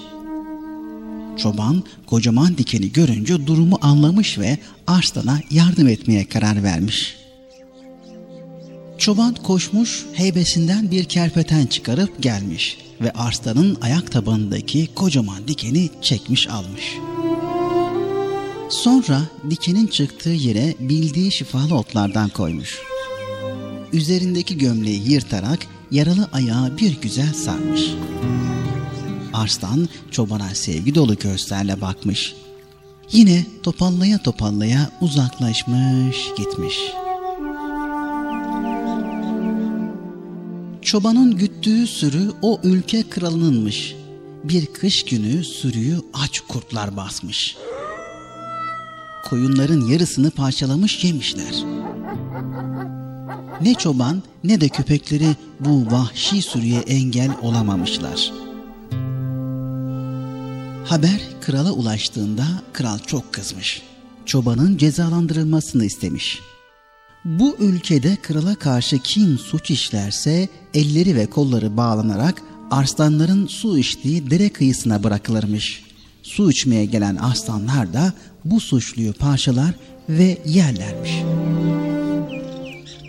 Çoban 1.38 1.82
kocaman 2.06 2.58
dikeni 2.58 2.92
görünce 2.92 3.46
durumu 3.46 3.78
anlamış 3.82 4.38
ve 4.38 4.58
Arslan'a 4.86 5.40
yardım 5.50 5.88
etmeye 5.88 6.24
karar 6.24 6.62
vermiş. 6.62 7.16
Çoban 8.98 9.34
koşmuş, 9.34 10.06
heybesinden 10.12 10.90
bir 10.90 11.04
kerpeten 11.04 11.66
çıkarıp 11.66 12.22
gelmiş 12.22 12.78
ve 13.00 13.10
Arslan'ın 13.10 13.78
ayak 13.80 14.12
tabanındaki 14.12 14.88
kocaman 14.94 15.48
dikeni 15.48 15.90
çekmiş 16.02 16.48
almış. 16.48 16.96
Sonra 18.68 19.22
dikenin 19.50 19.86
çıktığı 19.86 20.30
yere 20.30 20.74
bildiği 20.80 21.32
şifalı 21.32 21.74
otlardan 21.74 22.28
koymuş. 22.28 22.78
Üzerindeki 23.92 24.58
gömleği 24.58 25.10
yırtarak 25.10 25.58
yaralı 25.90 26.28
ayağı 26.32 26.78
bir 26.78 27.00
güzel 27.00 27.34
sarmış. 27.34 27.82
Arslan 29.32 29.88
çobana 30.10 30.54
sevgi 30.54 30.94
dolu 30.94 31.14
gözlerle 31.14 31.80
bakmış. 31.80 32.34
Yine 33.12 33.46
topallaya 33.62 34.22
topallaya 34.22 34.90
uzaklaşmış 35.00 36.16
gitmiş. 36.36 36.78
Çobanın 40.82 41.36
güttüğü 41.36 41.86
sürü 41.86 42.32
o 42.42 42.60
ülke 42.64 43.02
kralınınmış. 43.02 43.94
Bir 44.44 44.66
kış 44.66 45.04
günü 45.04 45.44
sürüyü 45.44 46.00
aç 46.14 46.40
kurtlar 46.40 46.96
basmış. 46.96 47.56
Koyunların 49.24 49.80
yarısını 49.80 50.30
parçalamış 50.30 51.04
yemişler. 51.04 51.54
Ne 53.60 53.74
çoban 53.74 54.22
ne 54.44 54.60
de 54.60 54.68
köpekleri 54.68 55.28
bu 55.60 55.86
vahşi 55.90 56.42
sürüye 56.42 56.80
engel 56.80 57.30
olamamışlar. 57.42 58.41
Haber 60.84 61.20
krala 61.40 61.72
ulaştığında 61.72 62.44
kral 62.72 62.98
çok 62.98 63.32
kızmış. 63.32 63.82
Çobanın 64.26 64.76
cezalandırılmasını 64.76 65.84
istemiş. 65.84 66.40
Bu 67.24 67.56
ülkede 67.58 68.16
krala 68.22 68.54
karşı 68.54 68.98
kim 68.98 69.38
suç 69.38 69.70
işlerse 69.70 70.48
elleri 70.74 71.16
ve 71.16 71.26
kolları 71.26 71.76
bağlanarak 71.76 72.42
arslanların 72.70 73.46
su 73.46 73.78
içtiği 73.78 74.30
dere 74.30 74.48
kıyısına 74.48 75.02
bırakılırmış. 75.02 75.84
Su 76.22 76.50
içmeye 76.50 76.84
gelen 76.84 77.16
arslanlar 77.16 77.92
da 77.92 78.12
bu 78.44 78.60
suçluyu 78.60 79.12
parçalar 79.12 79.74
ve 80.08 80.38
yerlermiş. 80.46 81.12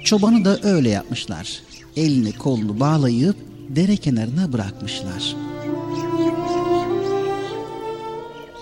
Çobanı 0.06 0.46
da 0.46 0.60
öyle 0.64 0.90
yapmışlar. 0.90 1.62
Elini 1.96 2.32
kolunu 2.32 2.80
bağlayıp 2.80 3.36
dere 3.70 3.98
kenarına 3.98 4.54
bırakmışlar. 4.54 5.53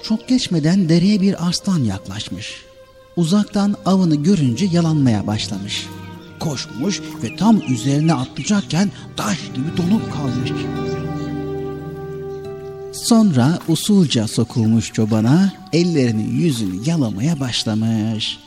Çok 0.04 0.28
geçmeden 0.28 0.90
dereye 0.90 1.22
bir 1.22 1.48
aslan 1.48 1.84
yaklaşmış. 1.84 2.56
Uzaktan 3.16 3.76
avını 3.86 4.16
görünce 4.16 4.66
yalanmaya 4.66 5.28
başlamış. 5.28 5.88
Koşmuş 6.40 7.02
ve 7.24 7.36
tam 7.36 7.62
üzerine 7.70 8.14
atlayacakken 8.14 8.92
taş 9.18 9.38
gibi 9.56 9.78
donup 9.78 10.14
kalmış. 10.14 10.52
Sonra 12.94 13.60
usulca 13.68 14.28
sokulmuş 14.28 14.94
çobana 14.94 15.54
ellerini 15.74 16.24
yüzünü 16.24 16.90
yalamaya 16.90 17.40
başlamış. 17.40 18.40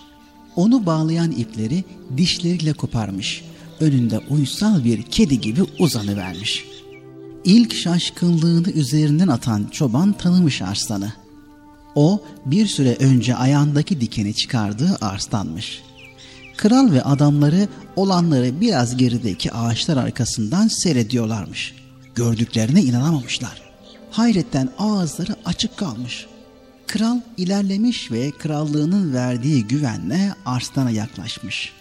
Onu 0.56 0.86
bağlayan 0.86 1.30
ipleri 1.30 1.84
dişleriyle 2.16 2.72
koparmış. 2.72 3.44
Önünde 3.80 4.18
uysal 4.18 4.84
bir 4.84 5.02
kedi 5.02 5.40
gibi 5.40 5.60
uzanıvermiş. 5.78 6.64
İlk 7.44 7.74
şaşkınlığını 7.74 8.70
üzerinden 8.70 9.28
atan 9.28 9.68
çoban 9.72 10.12
tanımış 10.12 10.62
arslanı. 10.62 11.23
O 11.94 12.22
bir 12.46 12.66
süre 12.66 12.96
önce 12.96 13.34
ayağındaki 13.34 14.00
dikeni 14.00 14.34
çıkardığı 14.34 14.98
arslanmış. 15.00 15.82
Kral 16.56 16.92
ve 16.92 17.02
adamları 17.02 17.68
olanları 17.96 18.60
biraz 18.60 18.96
gerideki 18.96 19.52
ağaçlar 19.52 19.96
arkasından 19.96 20.68
seyrediyorlarmış. 20.68 21.74
Gördüklerine 22.14 22.82
inanamamışlar. 22.82 23.62
Hayretten 24.10 24.68
ağızları 24.78 25.36
açık 25.44 25.76
kalmış. 25.76 26.26
Kral 26.86 27.20
ilerlemiş 27.36 28.12
ve 28.12 28.30
krallığının 28.30 29.14
verdiği 29.14 29.64
güvenle 29.64 30.34
arslana 30.46 30.90
yaklaşmış. 30.90 31.72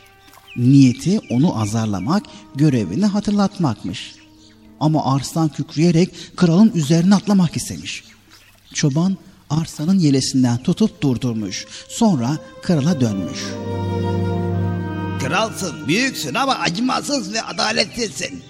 Niyeti 0.58 1.20
onu 1.30 1.62
azarlamak, 1.62 2.24
görevini 2.56 3.06
hatırlatmakmış. 3.06 4.16
Ama 4.80 5.14
arslan 5.16 5.50
kükreyerek 5.50 6.10
kralın 6.36 6.72
üzerine 6.76 7.16
atlamak 7.16 7.58
istemiş. 7.58 8.04
Çoban 8.74 9.18
arslanın 9.50 10.00
yelesinden 10.00 10.58
tutup 10.58 11.02
durdurmuş. 11.02 11.66
Sonra 11.90 12.38
krala 12.62 13.02
dönmüş. 13.02 13.40
Kralsın, 15.20 15.88
büyüksün 15.88 16.34
ama 16.34 16.56
acımasız 16.56 17.34
ve 17.34 17.42
adaletsizsin. 17.42 18.44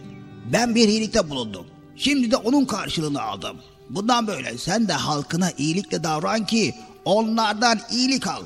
Ben 0.53 0.75
bir 0.75 0.87
iyilikte 0.87 1.29
bulundum. 1.29 1.65
Şimdi 1.95 2.31
de 2.31 2.37
onun 2.37 2.65
karşılığını 2.65 3.21
aldım. 3.21 3.57
Bundan 3.89 4.27
böyle 4.27 4.57
sen 4.57 4.87
de 4.87 4.93
halkına 4.93 5.51
iyilikle 5.57 6.03
davran 6.03 6.45
ki 6.45 6.75
onlardan 7.05 7.79
iyilik 7.91 8.27
al. 8.27 8.43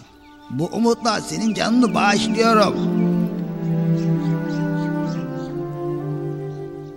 Bu 0.50 0.66
umutla 0.66 1.22
senin 1.22 1.54
canını 1.54 1.94
bağışlıyorum. 1.94 2.76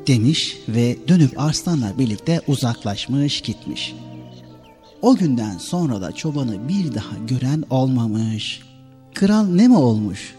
Demiş 0.07 0.57
ve 0.69 1.09
dönüp 1.09 1.41
arslanla 1.41 1.99
birlikte 1.99 2.41
uzaklaşmış 2.47 3.41
gitmiş. 3.41 3.95
O 5.03 5.17
günden 5.17 5.59
sonra 5.59 6.01
da 6.01 6.13
çobanı 6.13 6.69
bir 6.69 6.95
daha 6.95 7.17
gören 7.29 7.65
olmamış. 7.71 8.63
Kral 9.15 9.45
ne 9.45 9.69
mi 9.69 9.77
olmuş? 9.77 10.35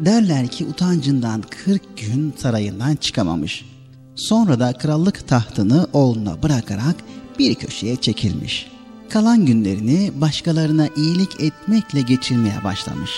Derler 0.00 0.48
ki 0.48 0.66
utancından 0.66 1.42
40 1.64 1.82
gün 1.96 2.34
sarayından 2.36 2.96
çıkamamış. 2.96 3.64
Sonra 4.14 4.60
da 4.60 4.72
krallık 4.72 5.28
tahtını 5.28 5.86
oğluna 5.92 6.42
bırakarak 6.42 6.96
bir 7.38 7.54
köşeye 7.54 7.96
çekilmiş. 7.96 8.70
Kalan 9.10 9.46
günlerini 9.46 10.12
başkalarına 10.20 10.88
iyilik 10.96 11.40
etmekle 11.40 12.00
geçirmeye 12.00 12.64
başlamış. 12.64 13.10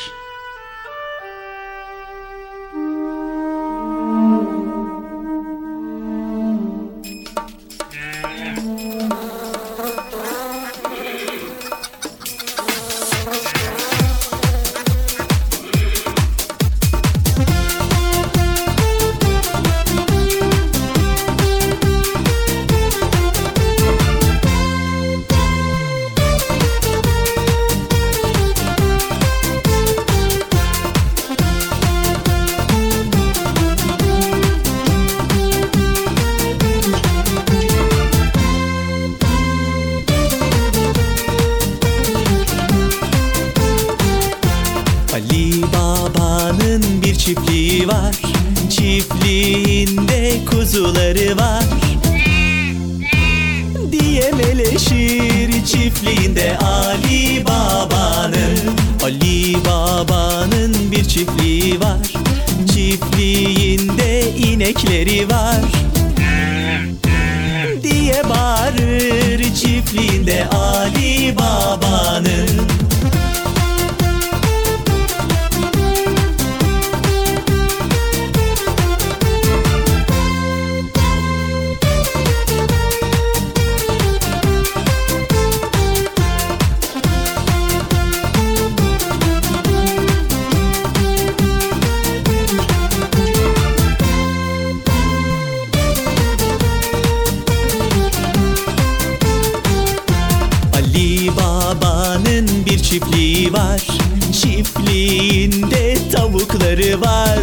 Çiftliğinde 104.32 105.98
tavukları 106.12 107.00
var 107.00 107.38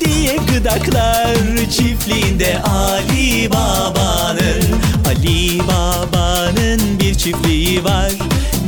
diye 0.00 0.36
gıdaklar. 0.36 1.36
Çiftliğinde 1.70 2.58
Ali 2.62 3.50
Baba'nın 3.50 4.62
Ali 5.08 5.58
Baba'nın 5.58 6.98
bir 7.00 7.14
çiftliği 7.14 7.84
var. 7.84 8.12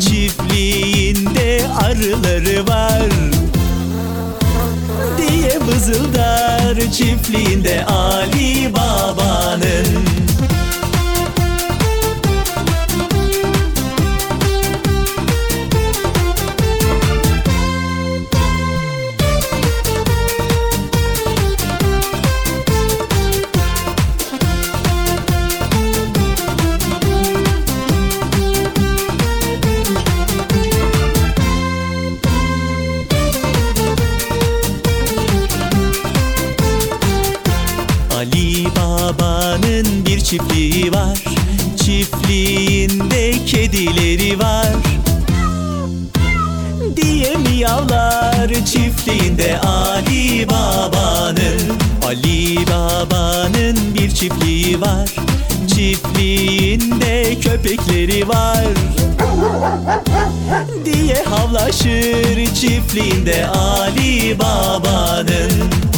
Çiftliğinde 0.00 1.62
arıları 1.82 2.66
var 2.68 3.10
diye 5.18 5.60
vızıldar. 5.60 6.92
Çiftliğinde 6.92 7.84
Ali 7.84 8.74
Baba'nın 8.74 9.86
köpekleri 57.70 58.28
var 58.28 58.64
Diye 60.84 61.22
havlaşır 61.24 62.54
çiftliğinde 62.54 63.46
Ali 63.46 64.38
Baba'nın 64.38 65.89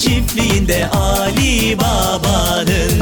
çiftliğinde 0.00 0.88
Ali 0.88 1.78
Baba'nın 1.78 2.93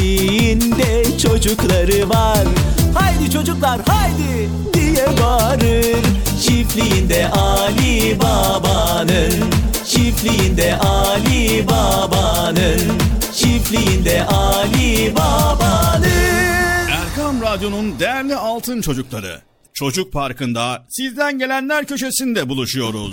Çiftliğinde 0.00 1.18
çocukları 1.18 2.08
var 2.08 2.46
Haydi 2.94 3.30
çocuklar 3.30 3.80
haydi 3.86 4.48
diye 4.74 5.06
bağırır 5.22 5.96
Çiftliğinde 6.42 7.28
Ali 7.28 8.18
Baba'nın 8.20 9.32
Çiftliğinde 9.86 10.76
Ali 10.76 11.66
Baba'nın 11.68 12.80
Çiftliğinde 13.34 14.24
Ali 14.24 15.14
Baba'nın 15.16 16.88
Erkam 16.90 17.42
Radyo'nun 17.42 17.98
değerli 17.98 18.36
altın 18.36 18.80
çocukları. 18.80 19.40
Çocuk 19.74 20.12
Parkı'nda 20.12 20.84
sizden 20.88 21.38
gelenler 21.38 21.86
köşesinde 21.86 22.48
buluşuyoruz. 22.48 23.12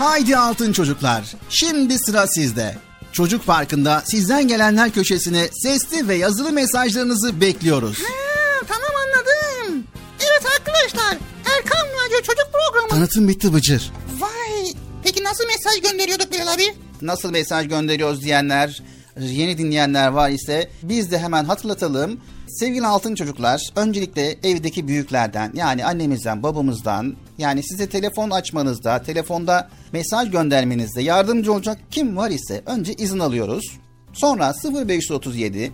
Haydi 0.00 0.36
altın 0.36 0.72
çocuklar. 0.72 1.24
Şimdi 1.48 1.98
sıra 1.98 2.26
sizde. 2.26 2.76
Çocuk 3.12 3.46
Parkı'nda 3.46 4.02
sizden 4.04 4.48
gelenler 4.48 4.90
köşesine 4.90 5.48
sesli 5.52 6.08
ve 6.08 6.14
yazılı 6.14 6.52
mesajlarınızı 6.52 7.40
bekliyoruz. 7.40 7.98
Ha, 7.98 8.64
tamam 8.68 8.90
anladım. 9.06 9.84
Evet 10.20 10.42
arkadaşlar. 10.58 11.18
Erkan 11.56 11.86
Radyo 11.86 12.16
Çocuk 12.22 12.48
Programı. 12.52 12.88
Tanıtım 12.88 13.28
bitti 13.28 13.54
Bıcır. 13.54 13.92
Vay. 14.18 14.72
Peki 15.04 15.24
nasıl 15.24 15.44
mesaj 15.46 15.90
gönderiyorduk 15.90 16.32
Bilal 16.32 16.54
abi? 16.54 16.74
nasıl 17.02 17.30
mesaj 17.30 17.68
gönderiyoruz 17.68 18.22
diyenler, 18.22 18.82
yeni 19.20 19.58
dinleyenler 19.58 20.08
var 20.08 20.30
ise 20.30 20.70
biz 20.82 21.10
de 21.10 21.18
hemen 21.18 21.44
hatırlatalım. 21.44 22.20
Sevgili 22.48 22.86
altın 22.86 23.14
çocuklar, 23.14 23.62
öncelikle 23.76 24.36
evdeki 24.42 24.88
büyüklerden 24.88 25.52
yani 25.54 25.84
annemizden, 25.84 26.42
babamızdan 26.42 27.16
yani 27.40 27.62
size 27.62 27.88
telefon 27.88 28.30
açmanızda, 28.30 29.02
telefonda 29.02 29.68
mesaj 29.92 30.30
göndermenizde 30.30 31.02
yardımcı 31.02 31.52
olacak 31.52 31.78
kim 31.90 32.16
var 32.16 32.30
ise 32.30 32.62
önce 32.66 32.94
izin 32.94 33.18
alıyoruz. 33.18 33.64
Sonra 34.12 34.54
0537 34.86 35.72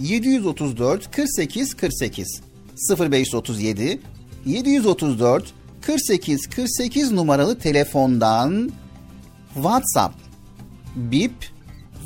734 0.00 1.10
48 1.16 1.74
48 1.74 2.40
0537 3.00 4.00
734 4.46 5.52
48 5.82 6.46
48 6.46 7.12
numaralı 7.12 7.58
telefondan 7.58 8.72
WhatsApp, 9.54 10.14
Bip 10.96 11.32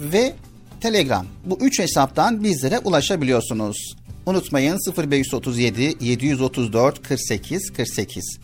ve 0.00 0.34
Telegram. 0.80 1.26
Bu 1.44 1.58
üç 1.60 1.78
hesaptan 1.78 2.44
bizlere 2.44 2.78
ulaşabiliyorsunuz. 2.78 3.96
Unutmayın 4.26 4.78
0537 4.98 5.96
734 6.00 7.02
48 7.08 7.72
48. 7.72 8.38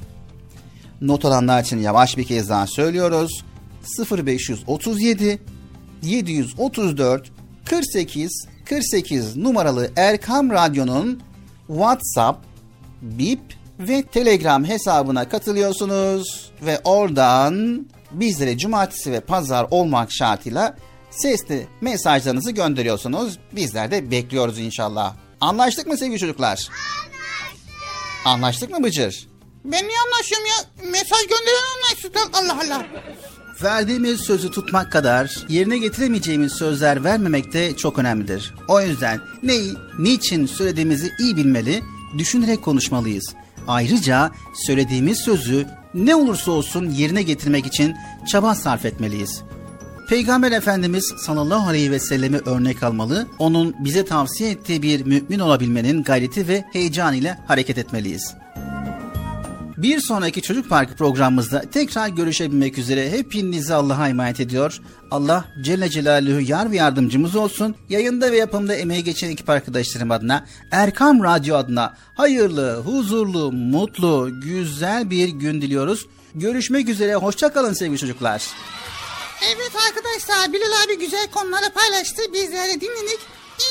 Not 1.00 1.24
alanlar 1.24 1.62
için 1.62 1.78
yavaş 1.78 2.16
bir 2.16 2.24
kez 2.24 2.48
daha 2.48 2.66
söylüyoruz. 2.66 3.44
0537 4.10 5.42
734 6.02 7.30
48 7.64 8.46
48 8.64 9.36
numaralı 9.36 9.90
Erkam 9.96 10.50
Radyo'nun 10.50 11.22
WhatsApp, 11.66 12.44
Bip 13.02 13.40
ve 13.78 14.02
Telegram 14.02 14.64
hesabına 14.64 15.28
katılıyorsunuz 15.28 16.50
ve 16.62 16.80
oradan 16.84 17.86
bizlere 18.10 18.58
cumartesi 18.58 19.12
ve 19.12 19.20
pazar 19.20 19.66
olmak 19.70 20.12
şartıyla 20.12 20.76
sesli 21.10 21.66
mesajlarınızı 21.80 22.50
gönderiyorsunuz. 22.50 23.38
Bizler 23.52 23.90
de 23.90 24.10
bekliyoruz 24.10 24.58
inşallah. 24.58 25.14
Anlaştık 25.40 25.86
mı 25.86 25.98
sevgili 25.98 26.18
çocuklar? 26.18 26.48
Anlaştık. 26.48 26.76
Anlaştık 28.24 28.70
mı 28.70 28.84
Bıcır? 28.84 29.35
Ben 29.72 29.88
niye 29.88 29.98
anlaşıyorum 30.06 30.46
ya? 30.46 30.88
Mesaj 30.90 31.20
gönderen 31.20 31.66
anlaşsın. 31.76 32.32
Allah 32.32 32.60
Allah. 32.64 32.86
Verdiğimiz 33.62 34.20
sözü 34.20 34.50
tutmak 34.50 34.92
kadar 34.92 35.36
yerine 35.48 35.78
getiremeyeceğimiz 35.78 36.52
sözler 36.52 37.04
vermemek 37.04 37.52
de 37.52 37.76
çok 37.76 37.98
önemlidir. 37.98 38.54
O 38.68 38.80
yüzden 38.80 39.20
neyi, 39.42 39.74
niçin 39.98 40.46
söylediğimizi 40.46 41.12
iyi 41.18 41.36
bilmeli, 41.36 41.82
düşünerek 42.18 42.62
konuşmalıyız. 42.62 43.34
Ayrıca 43.68 44.30
söylediğimiz 44.66 45.18
sözü 45.18 45.66
ne 45.94 46.14
olursa 46.14 46.50
olsun 46.50 46.90
yerine 46.90 47.22
getirmek 47.22 47.66
için 47.66 47.96
çaba 48.28 48.54
sarf 48.54 48.84
etmeliyiz. 48.84 49.42
Peygamber 50.08 50.52
Efendimiz 50.52 51.12
sallallahu 51.26 51.68
aleyhi 51.68 51.90
ve 51.90 52.00
sellemi 52.00 52.38
örnek 52.38 52.82
almalı, 52.82 53.26
onun 53.38 53.74
bize 53.78 54.04
tavsiye 54.04 54.50
ettiği 54.50 54.82
bir 54.82 55.04
mümin 55.04 55.38
olabilmenin 55.38 56.02
gayreti 56.02 56.48
ve 56.48 56.64
heyecan 56.72 57.14
ile 57.14 57.38
hareket 57.46 57.78
etmeliyiz. 57.78 58.34
Bir 59.76 60.00
sonraki 60.00 60.42
Çocuk 60.42 60.68
Parkı 60.68 60.96
programımızda 60.96 61.62
tekrar 61.72 62.08
görüşebilmek 62.08 62.78
üzere 62.78 63.10
hepinizi 63.10 63.74
Allah'a 63.74 64.08
emanet 64.08 64.40
ediyor. 64.40 64.80
Allah 65.10 65.44
Celle 65.62 65.88
Celaluhu 65.88 66.40
yar 66.40 66.70
ve 66.70 66.76
yardımcımız 66.76 67.36
olsun. 67.36 67.76
Yayında 67.88 68.32
ve 68.32 68.36
yapımda 68.36 68.74
emeği 68.74 69.04
geçen 69.04 69.30
ekip 69.30 69.50
arkadaşlarım 69.50 70.10
adına, 70.10 70.46
Erkam 70.70 71.24
Radyo 71.24 71.56
adına 71.56 71.96
hayırlı, 72.14 72.82
huzurlu, 72.84 73.52
mutlu, 73.52 74.30
güzel 74.42 75.10
bir 75.10 75.28
gün 75.28 75.62
diliyoruz. 75.62 76.06
Görüşmek 76.34 76.88
üzere, 76.88 77.14
hoşçakalın 77.14 77.72
sevgili 77.72 77.98
çocuklar. 77.98 78.42
Evet 79.54 79.72
arkadaşlar 79.88 80.52
Bilal 80.52 80.84
abi 80.84 80.98
güzel 80.98 81.30
konuları 81.30 81.70
paylaştı. 81.74 82.22
Bizler 82.32 82.68
de 82.68 82.80
dinledik. 82.80 83.20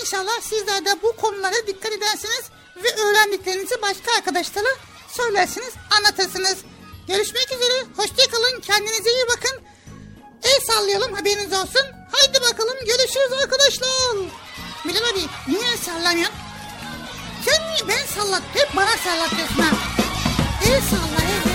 İnşallah 0.02 0.42
sizler 0.42 0.86
de 0.86 0.90
bu 1.04 1.12
konulara 1.22 1.68
dikkat 1.68 1.92
edersiniz 1.92 2.44
ve 2.84 3.02
öğrendiklerinizi 3.02 3.76
başka 3.82 4.12
arkadaşlara 4.18 4.70
söylersiniz, 5.18 5.74
anlatırsınız. 5.98 6.58
Görüşmek 7.08 7.52
üzere. 7.52 7.86
Hoşçakalın. 7.98 8.62
Kendinize 8.62 9.12
iyi 9.12 9.26
bakın. 9.38 9.62
El 10.44 10.60
sallayalım 10.68 11.14
haberiniz 11.14 11.54
olsun. 11.54 11.86
Haydi 12.12 12.42
bakalım 12.42 12.76
görüşürüz 12.86 13.34
arkadaşlar. 13.44 14.16
Bilal 14.86 15.10
abi 15.10 15.20
niye 15.48 15.78
sallamıyorsun? 15.78 16.36
Sen 17.46 17.62
niye 17.68 17.88
ben 17.88 18.06
sallat 18.16 18.44
hep 18.54 18.76
bana 18.76 18.98
sallatıyorsun 18.98 19.62
ha. 19.62 19.76
El 20.66 20.82
salla 20.82 21.30
el. 21.50 21.55